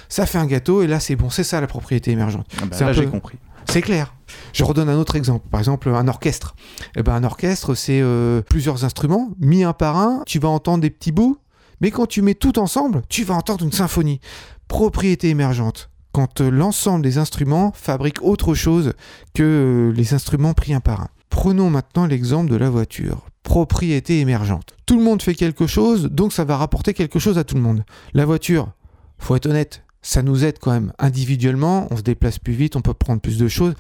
Ça 0.09 0.27
fait 0.27 0.39
un 0.39 0.47
gâteau, 0.47 0.83
et 0.83 0.87
là, 0.87 1.01
c'est 1.01 1.17
bon. 1.17 1.31
C'est 1.31 1.45
ça 1.45 1.61
la 1.61 1.67
propriété 1.67 2.11
émergente. 2.11 2.47
Ah 2.61 2.67
bah 2.67 2.77
là, 2.81 2.87
peu- 2.89 2.93
j'ai 2.93 3.07
compris. 3.07 3.39
C'est 3.69 3.83
clair. 3.83 4.15
Je 4.53 4.65
redonne 4.65 4.89
un 4.89 4.97
autre 4.99 5.15
exemple. 5.17 5.47
Par 5.49 5.61
exemple, 5.61 5.91
un 5.91 6.09
orchestre. 6.09 6.57
Eh 6.97 7.03
ben, 7.05 7.15
un 7.15 7.23
orchestre, 7.25 7.75
c'est 7.75 8.01
euh, 8.01 8.43
plusieurs 8.43 8.85
instruments 8.85 9.31
mis 9.39 9.63
un 9.63 9.73
par 9.73 9.97
un. 9.97 10.23
Tu 10.27 10.39
vas 10.41 10.49
entendre 10.49 10.81
des 10.83 10.91
petits 10.91 11.13
bouts, 11.13 11.37
mais 11.81 11.91
quand 11.93 12.07
tu 12.07 12.21
mets 12.23 12.35
tout 12.35 12.59
ensemble, 12.59 13.03
tu 13.09 13.23
vas 13.23 13.35
entendre 13.35 13.65
une 13.65 13.71
symphonie. 13.73 14.21
Propriété 14.67 15.29
émergente. 15.29 15.91
Quand 16.13 16.41
euh, 16.41 16.51
l'ensemble 16.51 17.05
des 17.05 17.19
instruments 17.19 17.71
fabrique 17.75 18.21
autre 18.23 18.55
chose 18.55 18.95
que 19.35 19.93
les 19.95 20.15
instruments 20.15 20.55
pris 20.55 20.75
un 20.75 20.81
par 20.81 21.03
un. 21.03 21.09
Prenons 21.31 21.71
maintenant 21.71 22.07
l'exemple 22.07 22.51
de 22.51 22.57
la 22.57 22.69
voiture. 22.69 23.27
Propriété 23.43 24.21
émergente. 24.21 24.75
Tout 24.85 24.99
le 24.99 25.05
monde 25.05 25.23
fait 25.23 25.35
quelque 25.35 25.67
chose, 25.67 26.05
donc 26.05 26.33
ça 26.33 26.45
va 26.45 26.57
rapporter 26.57 26.93
quelque 26.93 27.19
chose 27.19 27.39
à 27.39 27.45
tout 27.45 27.55
le 27.55 27.63
monde. 27.63 27.85
La 28.13 28.27
voiture, 28.27 28.73
faut 29.19 29.37
être 29.37 29.47
honnête, 29.47 29.83
ça 30.03 30.23
nous 30.23 30.45
aide 30.45 30.59
quand 30.61 30.73
même 30.73 30.93
individuellement, 30.99 31.89
on 31.91 31.97
se 31.97 32.03
déplace 32.03 32.39
plus 32.39 32.53
vite, 32.53 32.77
on 32.77 32.83
peut 32.83 32.95
prendre 32.95 33.21
plus 33.21 33.39
de 33.39 33.49
choses. 33.49 33.75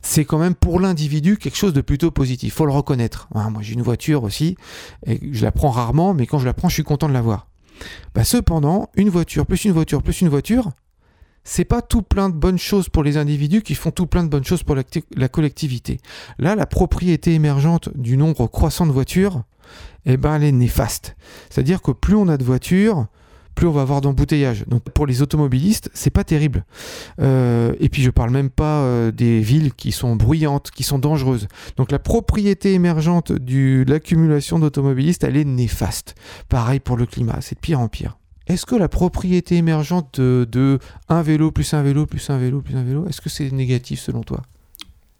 C'est 0.00 0.24
quand 0.24 0.38
même 0.38 0.54
pour 0.54 0.80
l'individu 0.80 1.38
quelque 1.38 1.56
chose 1.56 1.72
de 1.72 1.80
plutôt 1.80 2.10
positif, 2.10 2.54
faut 2.54 2.66
le 2.66 2.72
reconnaître. 2.72 3.28
Ah, 3.34 3.50
moi 3.50 3.62
j'ai 3.62 3.74
une 3.74 3.82
voiture 3.82 4.22
aussi, 4.22 4.56
et 5.06 5.20
je 5.32 5.44
la 5.44 5.52
prends 5.52 5.70
rarement, 5.70 6.12
mais 6.14 6.26
quand 6.26 6.38
je 6.38 6.46
la 6.46 6.54
prends, 6.54 6.68
je 6.68 6.74
suis 6.74 6.84
content 6.84 7.08
de 7.08 7.14
l'avoir. 7.14 7.48
Bah, 8.14 8.24
cependant, 8.24 8.90
une 8.96 9.08
voiture, 9.08 9.46
plus 9.46 9.64
une 9.64 9.72
voiture, 9.72 10.02
plus 10.02 10.20
une 10.20 10.28
voiture, 10.28 10.70
c'est 11.48 11.64
pas 11.64 11.80
tout 11.80 12.02
plein 12.02 12.28
de 12.28 12.34
bonnes 12.34 12.58
choses 12.58 12.90
pour 12.90 13.02
les 13.02 13.16
individus 13.16 13.62
qui 13.62 13.74
font 13.74 13.90
tout 13.90 14.06
plein 14.06 14.22
de 14.22 14.28
bonnes 14.28 14.44
choses 14.44 14.62
pour 14.62 14.76
la 14.76 15.28
collectivité. 15.28 15.98
Là, 16.38 16.54
la 16.54 16.66
propriété 16.66 17.32
émergente 17.32 17.88
du 17.96 18.18
nombre 18.18 18.46
croissant 18.48 18.86
de 18.86 18.92
voitures, 18.92 19.44
eh 20.04 20.18
ben, 20.18 20.36
elle 20.36 20.44
est 20.44 20.52
néfaste. 20.52 21.16
C'est-à-dire 21.48 21.80
que 21.80 21.90
plus 21.90 22.16
on 22.16 22.28
a 22.28 22.36
de 22.36 22.44
voitures, 22.44 23.06
plus 23.54 23.66
on 23.66 23.72
va 23.72 23.80
avoir 23.80 24.02
d'embouteillages. 24.02 24.66
Donc 24.68 24.82
pour 24.90 25.06
les 25.06 25.22
automobilistes, 25.22 25.90
c'est 25.94 26.10
pas 26.10 26.22
terrible. 26.22 26.66
Euh, 27.18 27.72
et 27.80 27.88
puis 27.88 28.02
je 28.02 28.10
parle 28.10 28.30
même 28.30 28.50
pas 28.50 28.82
euh, 28.82 29.10
des 29.10 29.40
villes 29.40 29.72
qui 29.72 29.90
sont 29.90 30.16
bruyantes, 30.16 30.70
qui 30.70 30.82
sont 30.82 30.98
dangereuses. 30.98 31.48
Donc 31.78 31.90
la 31.90 31.98
propriété 31.98 32.74
émergente 32.74 33.32
de 33.32 33.86
l'accumulation 33.88 34.58
d'automobilistes, 34.58 35.24
elle 35.24 35.38
est 35.38 35.46
néfaste. 35.46 36.14
Pareil 36.50 36.78
pour 36.78 36.98
le 36.98 37.06
climat, 37.06 37.38
c'est 37.40 37.54
de 37.54 37.60
pire 37.60 37.80
en 37.80 37.88
pire. 37.88 38.17
Est-ce 38.48 38.66
que 38.66 38.74
la 38.74 38.88
propriété 38.88 39.56
émergente 39.56 40.20
de, 40.20 40.48
de 40.50 40.78
un 41.08 41.22
vélo 41.22 41.52
plus 41.52 41.74
un 41.74 41.82
vélo 41.82 42.06
plus 42.06 42.30
un 42.30 42.38
vélo 42.38 42.60
plus 42.62 42.76
un 42.76 42.82
vélo, 42.82 43.06
est-ce 43.06 43.20
que 43.20 43.28
c'est 43.28 43.50
négatif 43.52 44.00
selon 44.00 44.22
toi? 44.22 44.42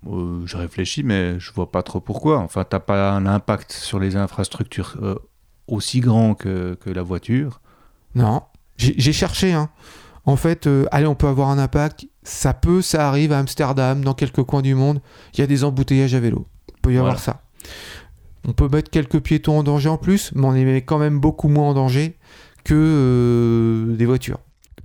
Euh, 0.06 0.42
je 0.46 0.56
réfléchis, 0.56 1.02
mais 1.02 1.38
je 1.38 1.52
vois 1.52 1.70
pas 1.70 1.82
trop 1.82 2.00
pourquoi. 2.00 2.38
Enfin, 2.38 2.64
t'as 2.64 2.80
pas 2.80 3.12
un 3.12 3.26
impact 3.26 3.72
sur 3.72 3.98
les 3.98 4.16
infrastructures 4.16 4.96
euh, 5.02 5.16
aussi 5.66 6.00
grand 6.00 6.34
que, 6.34 6.76
que 6.80 6.90
la 6.90 7.02
voiture. 7.02 7.60
Non. 8.14 8.42
J'ai 8.76 9.12
cherché, 9.12 9.52
hein. 9.52 9.70
En 10.24 10.36
fait, 10.36 10.66
euh, 10.66 10.86
allez, 10.92 11.06
on 11.06 11.14
peut 11.14 11.26
avoir 11.26 11.48
un 11.48 11.58
impact. 11.58 12.06
Ça 12.22 12.54
peut, 12.54 12.80
ça 12.80 13.08
arrive 13.08 13.32
à 13.32 13.38
Amsterdam, 13.38 14.04
dans 14.04 14.14
quelques 14.14 14.44
coins 14.44 14.62
du 14.62 14.74
monde. 14.74 15.00
Il 15.34 15.40
y 15.40 15.42
a 15.42 15.46
des 15.46 15.64
embouteillages 15.64 16.14
à 16.14 16.20
vélo. 16.20 16.46
Il 16.68 16.80
peut 16.80 16.92
y 16.92 16.98
avoir 16.98 17.18
ça. 17.18 17.42
On 18.46 18.52
peut 18.52 18.68
mettre 18.68 18.90
quelques 18.90 19.20
piétons 19.20 19.58
en 19.58 19.62
danger 19.62 19.88
en 19.88 19.96
plus, 19.98 20.30
mais 20.34 20.46
on 20.46 20.52
les 20.52 20.64
met 20.64 20.82
quand 20.82 20.98
même 20.98 21.18
beaucoup 21.18 21.48
moins 21.48 21.70
en 21.70 21.74
danger 21.74 22.16
que 22.68 22.74
euh, 22.74 23.96
des 23.96 24.04
voitures. 24.04 24.40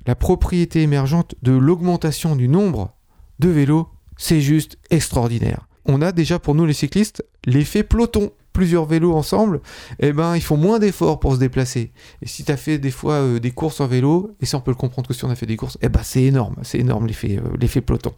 La 0.07 0.15
propriété 0.15 0.81
émergente 0.81 1.35
de 1.43 1.51
l'augmentation 1.51 2.37
du 2.37 2.47
nombre 2.47 2.95
de 3.39 3.49
vélos, 3.49 3.89
c'est 4.15 4.39
juste 4.39 4.77
extraordinaire. 4.89 5.67
On 5.85 6.01
a 6.01 6.13
déjà 6.13 6.39
pour 6.39 6.55
nous 6.55 6.65
les 6.65 6.73
cyclistes 6.73 7.25
l'effet 7.45 7.83
peloton. 7.83 8.31
Plusieurs 8.53 8.85
vélos 8.85 9.13
ensemble, 9.13 9.61
eh 9.99 10.13
ben, 10.13 10.35
ils 10.35 10.41
font 10.41 10.57
moins 10.57 10.77
d'efforts 10.77 11.19
pour 11.19 11.33
se 11.33 11.39
déplacer. 11.39 11.91
Et 12.21 12.27
si 12.27 12.43
tu 12.45 12.51
as 12.51 12.57
fait 12.57 12.77
des 12.77 12.91
fois 12.91 13.15
euh, 13.15 13.39
des 13.39 13.49
courses 13.49 13.81
en 13.81 13.87
vélo, 13.87 14.35
et 14.39 14.45
ça 14.45 14.57
on 14.57 14.61
peut 14.61 14.69
le 14.69 14.75
comprendre 14.75 15.07
que 15.07 15.13
si 15.15 15.25
on 15.25 15.29
a 15.31 15.35
fait 15.35 15.47
des 15.47 15.57
courses, 15.57 15.79
eh 15.81 15.89
ben, 15.89 16.01
c'est 16.03 16.21
énorme, 16.21 16.55
c'est 16.61 16.77
énorme 16.77 17.07
l'effet 17.07 17.39
euh, 17.39 17.81
peloton. 17.81 18.13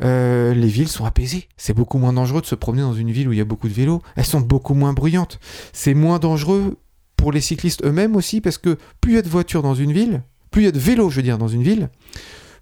Les 0.00 0.68
villes 0.68 0.88
sont 0.88 1.06
apaisées. 1.06 1.48
C'est 1.56 1.72
beaucoup 1.72 1.96
moins 1.96 2.12
dangereux 2.12 2.42
de 2.42 2.46
se 2.46 2.54
promener 2.54 2.82
dans 2.82 2.92
une 2.92 3.10
ville 3.10 3.26
où 3.26 3.32
il 3.32 3.38
y 3.38 3.40
a 3.40 3.46
beaucoup 3.46 3.68
de 3.68 3.72
vélos. 3.72 4.02
Elles 4.16 4.26
sont 4.26 4.42
beaucoup 4.42 4.74
moins 4.74 4.92
bruyantes. 4.92 5.40
C'est 5.72 5.94
moins 5.94 6.18
dangereux 6.18 6.76
pour 7.16 7.32
les 7.32 7.40
cyclistes 7.40 7.84
eux-mêmes 7.84 8.16
aussi, 8.16 8.40
parce 8.40 8.58
que 8.58 8.76
plus 9.00 9.12
il 9.12 9.14
y 9.16 9.18
a 9.18 9.22
de 9.22 9.28
voitures 9.28 9.62
dans 9.62 9.74
une 9.74 9.92
ville, 9.92 10.22
plus 10.50 10.62
il 10.62 10.64
y 10.66 10.68
a 10.68 10.72
de 10.72 10.78
vélos, 10.78 11.10
je 11.10 11.16
veux 11.16 11.22
dire, 11.22 11.38
dans 11.38 11.48
une 11.48 11.62
ville, 11.62 11.88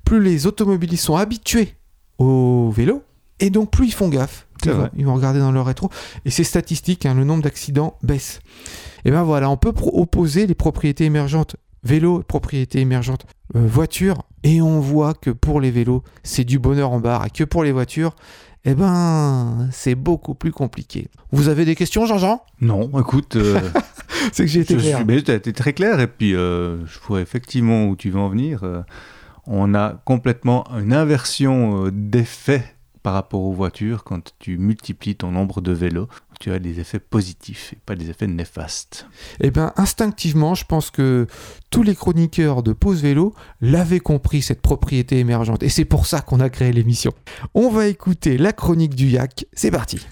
plus 0.04 0.22
les 0.22 0.46
automobilistes 0.46 1.04
sont 1.04 1.16
habitués 1.16 1.74
au 2.18 2.70
vélo, 2.70 3.02
et 3.40 3.50
donc 3.50 3.70
plus 3.70 3.86
ils 3.86 3.92
font 3.92 4.08
gaffe. 4.08 4.46
Ils 4.64 4.70
vont, 4.70 4.78
vrai. 4.78 4.90
ils 4.96 5.04
vont 5.04 5.14
regarder 5.14 5.40
dans 5.40 5.50
leur 5.50 5.66
rétro, 5.66 5.90
et 6.24 6.30
c'est 6.30 6.44
statistique, 6.44 7.04
hein, 7.06 7.14
le 7.14 7.24
nombre 7.24 7.42
d'accidents 7.42 7.98
baisse. 8.02 8.40
Et 9.04 9.10
ben 9.10 9.24
voilà, 9.24 9.50
on 9.50 9.56
peut 9.56 9.72
opposer 9.92 10.46
les 10.46 10.54
propriétés 10.54 11.04
émergentes 11.04 11.56
vélo, 11.84 12.22
propriétés 12.22 12.80
émergentes 12.80 13.26
euh, 13.56 13.66
voiture, 13.66 14.22
et 14.42 14.62
on 14.62 14.80
voit 14.80 15.14
que 15.14 15.30
pour 15.30 15.60
les 15.60 15.70
vélos, 15.70 16.02
c'est 16.22 16.44
du 16.44 16.58
bonheur 16.58 16.90
en 16.92 17.00
barre, 17.00 17.26
et 17.26 17.30
que 17.30 17.44
pour 17.44 17.64
les 17.64 17.72
voitures, 17.72 18.14
eh 18.64 18.74
ben, 18.74 19.68
c'est 19.72 19.94
beaucoup 19.94 20.34
plus 20.34 20.52
compliqué. 20.52 21.08
Vous 21.32 21.48
avez 21.48 21.64
des 21.64 21.74
questions, 21.74 22.06
Jean-Jean? 22.06 22.42
Non, 22.60 22.88
écoute, 23.00 23.36
euh, 23.36 23.60
C'est 24.32 24.44
que 24.44 24.50
j'ai 24.50 24.60
été 24.60 24.76
clair. 24.76 25.04
mais 25.04 25.20
t'as 25.22 25.34
été 25.34 25.52
très 25.52 25.72
clair 25.72 25.98
et 25.98 26.06
puis 26.06 26.36
euh, 26.36 26.86
je 26.86 26.98
vois 27.00 27.20
effectivement 27.20 27.86
où 27.86 27.96
tu 27.96 28.10
veux 28.10 28.20
en 28.20 28.28
venir. 28.28 28.62
on 29.48 29.74
a 29.74 30.00
complètement 30.04 30.64
une 30.78 30.92
inversion 30.92 31.90
d'effet 31.92 32.62
par 33.02 33.14
rapport 33.14 33.40
aux 33.42 33.52
voitures 33.52 34.04
quand 34.04 34.32
tu 34.38 34.58
multiplies 34.58 35.16
ton 35.16 35.32
nombre 35.32 35.60
de 35.60 35.72
vélos. 35.72 36.06
Tu 36.42 36.50
as 36.50 36.58
des 36.58 36.80
effets 36.80 36.98
positifs 36.98 37.72
et 37.72 37.78
pas 37.86 37.94
des 37.94 38.10
effets 38.10 38.26
néfastes. 38.26 39.06
Eh 39.38 39.52
bien, 39.52 39.72
instinctivement, 39.76 40.56
je 40.56 40.64
pense 40.64 40.90
que 40.90 41.28
tous 41.70 41.84
les 41.84 41.94
chroniqueurs 41.94 42.64
de 42.64 42.72
Pause 42.72 43.00
Vélo 43.00 43.32
l'avaient 43.60 44.00
compris, 44.00 44.42
cette 44.42 44.60
propriété 44.60 45.20
émergente. 45.20 45.62
Et 45.62 45.68
c'est 45.68 45.84
pour 45.84 46.04
ça 46.04 46.20
qu'on 46.20 46.40
a 46.40 46.50
créé 46.50 46.72
l'émission. 46.72 47.12
On 47.54 47.70
va 47.70 47.86
écouter 47.86 48.38
la 48.38 48.52
chronique 48.52 48.96
du 48.96 49.06
Yak. 49.06 49.46
C'est 49.52 49.70
parti. 49.70 50.04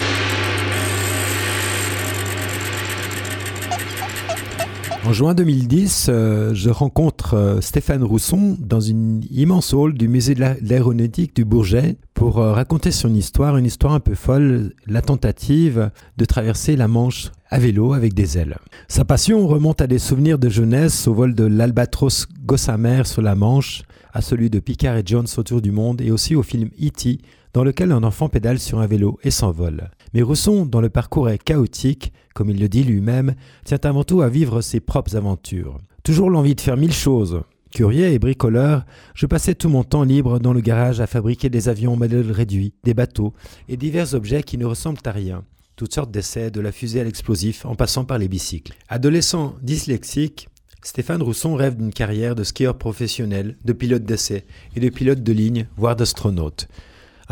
En 5.06 5.12
juin 5.14 5.34
2010, 5.34 6.06
euh, 6.08 6.54
je 6.54 6.68
rencontre 6.68 7.34
euh, 7.34 7.60
Stéphane 7.62 8.02
Rousson 8.04 8.56
dans 8.60 8.80
une 8.80 9.22
immense 9.30 9.72
hall 9.72 9.94
du 9.94 10.08
musée 10.08 10.34
de 10.34 10.40
la- 10.40 10.54
de 10.54 10.68
l'aéronautique 10.68 11.34
du 11.34 11.44
Bourget 11.44 11.96
pour 12.12 12.38
euh, 12.38 12.52
raconter 12.52 12.90
son 12.92 13.12
histoire, 13.14 13.56
une 13.56 13.64
histoire 13.64 13.94
un 13.94 14.00
peu 14.00 14.14
folle, 14.14 14.74
la 14.86 15.00
tentative 15.00 15.90
de 16.18 16.24
traverser 16.26 16.76
la 16.76 16.86
Manche 16.86 17.32
à 17.48 17.58
vélo 17.58 17.94
avec 17.94 18.12
des 18.14 18.36
ailes. 18.36 18.58
Sa 18.88 19.04
passion 19.06 19.46
remonte 19.48 19.80
à 19.80 19.86
des 19.86 19.98
souvenirs 19.98 20.38
de 20.38 20.50
jeunesse, 20.50 21.08
au 21.08 21.14
vol 21.14 21.34
de 21.34 21.44
l'Albatros 21.44 22.26
Gossamer 22.44 23.02
sur 23.06 23.22
la 23.22 23.34
Manche, 23.34 23.82
à 24.12 24.20
celui 24.20 24.50
de 24.50 24.58
Picard 24.60 24.96
et 24.98 25.02
Jones 25.04 25.26
autour 25.38 25.62
du 25.62 25.72
monde 25.72 26.00
et 26.02 26.10
aussi 26.10 26.36
au 26.36 26.42
film 26.42 26.68
E.T. 26.80 27.18
dans 27.54 27.64
lequel 27.64 27.90
un 27.92 28.02
enfant 28.02 28.28
pédale 28.28 28.58
sur 28.58 28.80
un 28.80 28.86
vélo 28.86 29.18
et 29.24 29.30
s'envole. 29.30 29.90
Mais 30.12 30.22
Rousson, 30.22 30.66
dont 30.66 30.80
le 30.80 30.90
parcours 30.90 31.28
est 31.28 31.42
chaotique, 31.42 32.12
comme 32.34 32.50
il 32.50 32.60
le 32.60 32.68
dit 32.68 32.82
lui-même, 32.82 33.34
tient 33.64 33.78
avant 33.84 34.04
tout 34.04 34.22
à 34.22 34.28
vivre 34.28 34.60
ses 34.60 34.80
propres 34.80 35.16
aventures. 35.16 35.78
Toujours 36.02 36.30
l'envie 36.30 36.54
de 36.54 36.60
faire 36.60 36.76
mille 36.76 36.92
choses. 36.92 37.42
Curieux 37.70 38.06
et 38.06 38.18
bricoleur, 38.18 38.84
je 39.14 39.26
passais 39.26 39.54
tout 39.54 39.68
mon 39.68 39.84
temps 39.84 40.02
libre 40.02 40.40
dans 40.40 40.52
le 40.52 40.60
garage 40.60 41.00
à 41.00 41.06
fabriquer 41.06 41.50
des 41.50 41.68
avions 41.68 41.96
modèles 41.96 42.32
réduits, 42.32 42.74
des 42.82 42.94
bateaux 42.94 43.32
et 43.68 43.76
divers 43.76 44.14
objets 44.14 44.42
qui 44.42 44.58
ne 44.58 44.64
ressemblent 44.64 44.98
à 45.04 45.12
rien. 45.12 45.44
Toutes 45.76 45.94
sortes 45.94 46.10
d'essais, 46.10 46.50
de 46.50 46.60
la 46.60 46.72
fusée 46.72 47.00
à 47.00 47.04
l'explosif, 47.04 47.64
en 47.64 47.76
passant 47.76 48.04
par 48.04 48.18
les 48.18 48.28
bicycles. 48.28 48.74
Adolescent 48.88 49.54
dyslexique, 49.62 50.48
Stéphane 50.82 51.22
Rousson 51.22 51.54
rêve 51.54 51.76
d'une 51.76 51.92
carrière 51.92 52.34
de 52.34 52.42
skieur 52.42 52.76
professionnel, 52.76 53.56
de 53.64 53.72
pilote 53.72 54.04
d'essai 54.04 54.46
et 54.74 54.80
de 54.80 54.88
pilote 54.88 55.22
de 55.22 55.32
ligne, 55.32 55.68
voire 55.76 55.94
d'astronaute. 55.94 56.68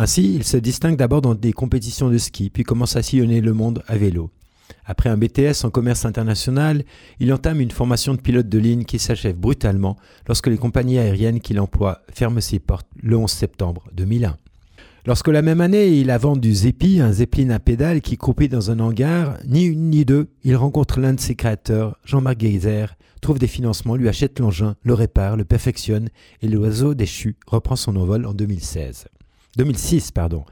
Ainsi, 0.00 0.32
il 0.37 0.44
se 0.44 0.56
distingue 0.56 0.94
d'abord 0.94 1.22
dans 1.22 1.34
des 1.34 1.52
compétitions 1.52 2.08
de 2.08 2.18
ski, 2.18 2.50
puis 2.50 2.62
commence 2.62 2.94
à 2.94 3.02
sillonner 3.02 3.40
le 3.40 3.52
monde 3.52 3.82
à 3.88 3.96
vélo. 3.96 4.30
Après 4.84 5.11
un 5.11 5.16
BTS 5.16 5.64
en 5.64 5.70
commerce 5.70 6.04
international, 6.04 6.84
il 7.18 7.32
entame 7.32 7.61
une 7.61 7.72
formation 7.72 8.14
de 8.14 8.20
pilote 8.20 8.48
de 8.48 8.58
ligne 8.61 8.84
qui 8.84 9.00
s'achève 9.00 9.34
brutalement 9.34 9.96
lorsque 10.28 10.46
les 10.46 10.56
compagnies 10.56 11.00
aériennes 11.00 11.40
qu'il 11.40 11.58
emploie 11.58 12.02
ferment 12.14 12.40
ses 12.40 12.61
portes 12.61 12.87
le 13.02 13.16
11 13.16 13.28
septembre 13.28 13.88
2001. 13.92 14.37
Lorsque 15.04 15.26
la 15.26 15.42
même 15.42 15.61
année, 15.61 15.88
il 15.88 16.12
a 16.12 16.18
vendu 16.18 16.54
Zepi, 16.54 17.00
un 17.00 17.11
Zeppelin 17.11 17.50
à 17.50 17.58
pédales 17.58 18.00
qui 18.00 18.16
croupit 18.16 18.48
dans 18.48 18.70
un 18.70 18.78
hangar, 18.78 19.37
ni 19.48 19.64
une 19.64 19.90
ni 19.90 20.04
deux, 20.04 20.28
il 20.44 20.54
rencontre 20.54 21.00
l'un 21.00 21.14
de 21.14 21.20
ses 21.20 21.34
créateurs, 21.34 21.98
Jean-Marc 22.04 22.38
Geyser, 22.38 22.87
trouve 23.20 23.40
des 23.40 23.48
financements, 23.48 23.96
lui 23.96 24.08
achète 24.08 24.38
l'engin, 24.38 24.76
le 24.84 24.94
répare, 24.94 25.37
le 25.37 25.44
perfectionne, 25.44 26.08
et 26.40 26.46
l'oiseau 26.46 26.94
déchu 26.94 27.34
reprend 27.48 27.74
son 27.74 27.96
envol 27.96 28.26
en 28.26 28.32
2016. 28.32 29.08
2006, 29.56 30.11
pardon. 30.12 30.44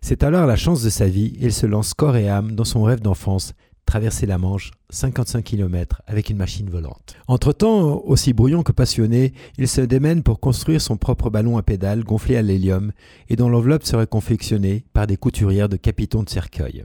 C'est 0.00 0.22
alors 0.22 0.46
la 0.46 0.56
chance 0.56 0.82
de 0.82 0.90
sa 0.90 1.06
vie, 1.06 1.36
il 1.40 1.52
se 1.52 1.66
lance 1.66 1.94
corps 1.94 2.16
et 2.16 2.28
âme 2.28 2.52
dans 2.52 2.64
son 2.64 2.82
rêve 2.82 3.00
d'enfance, 3.00 3.54
traverser 3.86 4.26
la 4.26 4.38
Manche, 4.38 4.70
55 4.90 5.44
km, 5.44 6.02
avec 6.06 6.30
une 6.30 6.36
machine 6.36 6.68
volante. 6.70 7.16
Entre-temps, 7.28 8.02
aussi 8.04 8.32
brouillon 8.32 8.62
que 8.62 8.72
passionné, 8.72 9.32
il 9.58 9.68
se 9.68 9.80
démène 9.80 10.22
pour 10.22 10.40
construire 10.40 10.80
son 10.80 10.96
propre 10.96 11.30
ballon 11.30 11.56
à 11.58 11.62
pédales 11.62 12.04
gonflé 12.04 12.36
à 12.36 12.42
l'hélium 12.42 12.92
et 13.28 13.36
dont 13.36 13.48
l'enveloppe 13.48 13.84
serait 13.84 14.06
confectionnée 14.06 14.84
par 14.92 15.06
des 15.06 15.16
couturières 15.16 15.68
de 15.68 15.76
capitons 15.76 16.22
de 16.22 16.28
cercueil. 16.28 16.84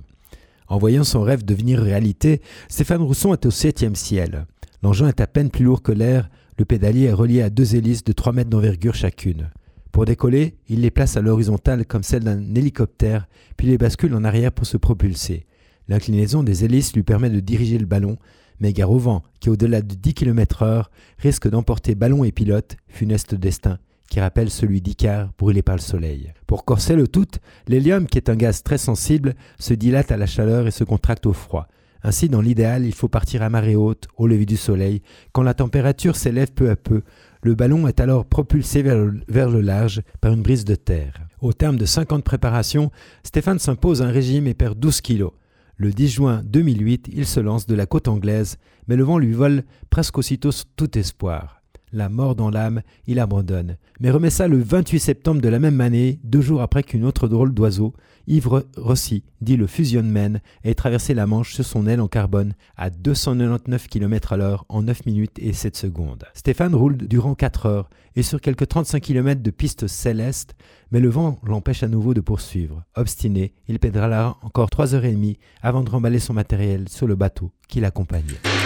En 0.67 0.77
voyant 0.77 1.03
son 1.03 1.21
rêve 1.21 1.45
devenir 1.45 1.79
réalité, 1.79 2.41
Stéphane 2.67 3.01
Rousson 3.01 3.33
est 3.33 3.45
au 3.45 3.51
septième 3.51 3.95
ciel. 3.95 4.45
L'engin 4.83 5.07
est 5.07 5.21
à 5.21 5.27
peine 5.27 5.49
plus 5.49 5.65
lourd 5.65 5.81
que 5.81 5.91
l'air, 5.91 6.29
le 6.57 6.65
pédalier 6.65 7.05
est 7.05 7.13
relié 7.13 7.41
à 7.41 7.49
deux 7.49 7.75
hélices 7.75 8.03
de 8.03 8.11
3 8.11 8.33
mètres 8.33 8.49
d'envergure 8.49 8.95
chacune. 8.95 9.49
Pour 9.97 10.05
décoller, 10.05 10.53
il 10.69 10.81
les 10.81 10.91
place 10.91 11.17
à 11.17 11.21
l'horizontale 11.21 11.83
comme 11.83 12.03
celle 12.03 12.23
d'un 12.23 12.53
hélicoptère, 12.53 13.27
puis 13.57 13.65
les 13.65 13.79
bascule 13.79 14.13
en 14.13 14.23
arrière 14.23 14.51
pour 14.51 14.67
se 14.67 14.77
propulser. 14.77 15.47
L'inclinaison 15.87 16.43
des 16.43 16.63
hélices 16.63 16.93
lui 16.93 17.01
permet 17.01 17.31
de 17.31 17.39
diriger 17.39 17.79
le 17.79 17.87
ballon, 17.87 18.19
mais 18.59 18.73
gare 18.73 18.91
au 18.91 18.99
vent, 18.99 19.23
qui 19.39 19.49
au-delà 19.49 19.81
de 19.81 19.95
10 19.95 20.13
km 20.13 20.61
heure 20.61 20.91
risque 21.17 21.49
d'emporter 21.49 21.95
ballon 21.95 22.23
et 22.23 22.31
pilote, 22.31 22.77
funeste 22.87 23.33
destin, 23.33 23.79
qui 24.07 24.19
rappelle 24.19 24.51
celui 24.51 24.81
d'Icare 24.81 25.31
brûlé 25.35 25.63
par 25.63 25.77
le 25.77 25.81
soleil. 25.81 26.31
Pour 26.45 26.63
corser 26.63 26.95
le 26.95 27.07
tout, 27.07 27.25
l'hélium, 27.67 28.05
qui 28.05 28.19
est 28.19 28.29
un 28.29 28.35
gaz 28.35 28.61
très 28.61 28.77
sensible, 28.77 29.33
se 29.57 29.73
dilate 29.73 30.11
à 30.11 30.17
la 30.17 30.27
chaleur 30.27 30.67
et 30.67 30.71
se 30.71 30.83
contracte 30.83 31.25
au 31.25 31.33
froid. 31.33 31.67
Ainsi, 32.03 32.29
dans 32.29 32.41
l'idéal, 32.41 32.85
il 32.85 32.93
faut 32.93 33.07
partir 33.07 33.41
à 33.41 33.49
marée 33.49 33.75
haute, 33.75 34.07
au 34.15 34.27
lever 34.27 34.45
du 34.45 34.57
soleil. 34.57 35.01
Quand 35.31 35.41
la 35.41 35.55
température 35.55 36.15
s'élève 36.15 36.51
peu 36.53 36.69
à 36.69 36.75
peu, 36.75 37.01
le 37.41 37.55
ballon 37.55 37.87
est 37.87 37.99
alors 37.99 38.25
propulsé 38.25 38.81
vers 38.81 39.49
le, 39.49 39.61
large 39.61 40.01
par 40.21 40.33
une 40.33 40.41
brise 40.41 40.65
de 40.65 40.75
terre. 40.75 41.27
Au 41.41 41.53
terme 41.53 41.77
de 41.77 41.85
50 41.85 42.23
préparations, 42.23 42.91
Stéphane 43.23 43.59
s'impose 43.59 44.01
un 44.01 44.11
régime 44.11 44.47
et 44.47 44.53
perd 44.53 44.79
12 44.79 45.01
kilos. 45.01 45.31
Le 45.75 45.91
10 45.91 46.07
juin 46.07 46.41
2008, 46.43 47.09
il 47.13 47.25
se 47.25 47.39
lance 47.39 47.67
de 47.67 47.75
la 47.75 47.85
côte 47.85 48.07
anglaise, 48.07 48.57
mais 48.87 48.95
le 48.95 49.03
vent 49.03 49.19
lui 49.19 49.33
vole 49.33 49.63
presque 49.89 50.17
aussitôt 50.17 50.49
tout 50.75 50.97
espoir. 50.97 51.61
La 51.93 52.09
mort 52.09 52.35
dans 52.35 52.49
l'âme, 52.49 52.81
il 53.05 53.19
abandonne, 53.19 53.77
mais 53.99 54.11
remet 54.11 54.29
ça 54.29 54.47
le 54.47 54.57
28 54.57 54.99
septembre 54.99 55.41
de 55.41 55.47
la 55.47 55.59
même 55.59 55.79
année, 55.79 56.19
deux 56.23 56.41
jours 56.41 56.61
après 56.61 56.83
qu'une 56.83 57.05
autre 57.05 57.27
drôle 57.27 57.53
d'oiseau, 57.53 57.93
Yves 58.27 58.49
Rossi, 58.75 59.23
dit 59.39 59.55
le 59.55 59.67
Fusion 59.67 60.03
Man, 60.03 60.41
ait 60.65 60.73
traversé 60.73 61.13
la 61.13 61.25
Manche 61.25 61.53
sur 61.53 61.63
son 61.63 61.87
aile 61.87 62.01
en 62.01 62.09
carbone 62.09 62.53
à 62.75 62.89
299 62.89 63.87
km 63.87 64.33
à 64.33 64.37
l'heure 64.37 64.65
en 64.67 64.81
9 64.81 65.05
minutes 65.05 65.39
et 65.39 65.53
7 65.53 65.77
secondes. 65.77 66.25
Stéphane 66.33 66.75
roule 66.75 66.97
durant 66.97 67.35
4 67.35 67.65
heures 67.67 67.89
et 68.17 68.23
sur 68.23 68.41
quelques 68.41 68.67
35 68.67 69.01
km 69.01 69.41
de 69.41 69.51
piste 69.51 69.87
céleste, 69.87 70.55
mais 70.91 70.99
le 70.99 71.09
vent 71.09 71.39
l'empêche 71.43 71.83
à 71.83 71.87
nouveau 71.87 72.13
de 72.13 72.21
poursuivre. 72.21 72.83
Obstiné, 72.95 73.53
il 73.69 73.79
pédalera 73.79 74.37
encore 74.41 74.69
3 74.69 74.93
heures 74.93 75.05
et 75.05 75.13
demie 75.13 75.39
avant 75.61 75.83
de 75.83 75.89
remballer 75.89 76.19
son 76.19 76.33
matériel 76.33 76.89
sur 76.89 77.07
le 77.07 77.15
bateau 77.15 77.51
qui 77.69 77.79
l'accompagnait. 77.79 78.56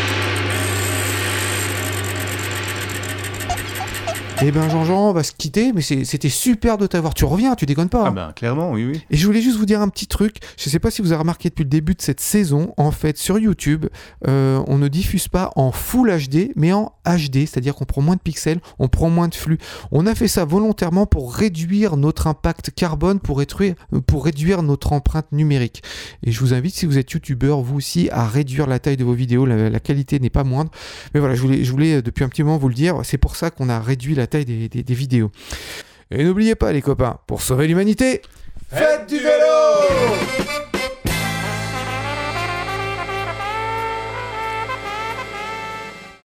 Eh 4.44 4.52
ben 4.52 4.68
Jean-Jean, 4.70 5.10
on 5.10 5.14
va 5.14 5.22
se 5.22 5.34
quitter, 5.34 5.72
mais 5.72 5.82
c'était 5.82 6.30
super 6.30 6.80
de 6.80 6.88
t'avoir. 6.88 7.14
Tu 7.14 7.26
reviens, 7.26 7.54
tu 7.54 7.68
déconnes 7.68 7.90
pas. 7.90 8.06
Ah 8.06 8.08
hein. 8.08 8.12
ben 8.12 8.34
clairement, 8.34 8.72
oui, 8.72 8.86
oui. 8.86 9.02
Et 9.12 9.18
je 9.18 9.28
voulais 9.28 9.42
juste 9.42 9.58
vous 9.58 9.68
dire 9.68 9.82
un 9.82 9.88
petit 9.88 10.08
truc. 10.08 10.38
Je 10.58 10.68
sais 10.68 10.80
pas 10.80 10.90
si 10.90 11.04
vous 11.04 11.12
avez 11.12 11.20
remarqué 11.20 11.50
depuis 11.50 11.62
le 11.64 11.70
début 11.70 11.94
de 11.94 12.02
cette 12.02 12.20
saison, 12.20 12.74
en 12.78 12.90
fait, 12.90 13.20
sur 13.20 13.38
YouTube, 13.38 13.86
euh, 14.28 14.64
on 14.66 14.80
ne 14.80 14.88
diffuse 14.88 15.28
pas 15.28 15.52
en 15.56 15.72
Full 15.72 16.12
HD, 16.12 16.54
mais 16.56 16.74
en 16.74 16.92
HD, 17.06 17.46
c'est-à-dire 17.46 17.76
qu'on 17.76 17.86
prend 17.86 18.02
moins 18.02 18.16
de 18.16 18.22
pixels, 18.22 18.62
on 18.80 18.88
prend 18.88 19.12
moins 19.12 19.28
de 19.28 19.36
flux. 19.36 19.60
On 19.92 20.08
a 20.08 20.16
fait 20.16 20.28
ça 20.28 20.44
volontairement 20.44 21.06
pour 21.06 21.36
réduire 21.36 21.96
notre 21.96 22.26
impact 22.26 22.72
carbone, 22.72 23.20
pour 23.20 23.38
réduire, 23.38 23.76
pour 24.08 24.26
réduire 24.26 24.64
notre 24.64 24.94
empreinte 24.94 25.32
numérique. 25.32 25.84
Et 26.24 26.32
je 26.32 26.40
vous 26.40 26.56
invite, 26.56 26.74
si 26.74 26.88
vous 26.88 26.98
êtes 26.98 27.12
YouTubeur, 27.12 27.62
vous 27.62 27.76
aussi, 27.76 28.10
à 28.12 28.26
réduire 28.26 28.66
la 28.66 28.80
taille 28.80 28.98
de 28.98 29.04
vos 29.04 29.14
vidéos. 29.14 29.46
La, 29.46 29.70
la 29.70 29.80
qualité 29.80 30.20
n'est 30.20 30.32
pas 30.32 30.44
moindre. 30.44 30.72
Mais 31.14 31.20
voilà, 31.20 31.36
je 31.36 31.42
voulais, 31.44 31.64
je 31.64 31.72
voulais 31.72 31.98
euh, 31.98 32.02
depuis 32.02 32.24
un 32.24 32.30
petit 32.30 32.42
moment 32.42 32.58
vous 32.58 32.70
le 32.70 32.74
dire. 32.74 33.02
C'est 33.04 33.20
pour 33.20 33.36
ça 33.36 33.52
qu'on 33.52 33.70
a 33.70 33.80
réduit 33.80 34.16
la 34.16 34.31
des 34.38 34.94
vidéos. 34.94 35.32
Et 36.12 36.24
n'oubliez 36.24 36.56
pas, 36.56 36.72
les 36.74 36.82
copains, 36.82 37.20
pour 37.26 37.42
sauver 37.42 37.68
l'humanité, 37.68 38.22
faites 38.70 39.08
du 39.08 39.18
vélo 39.18 40.71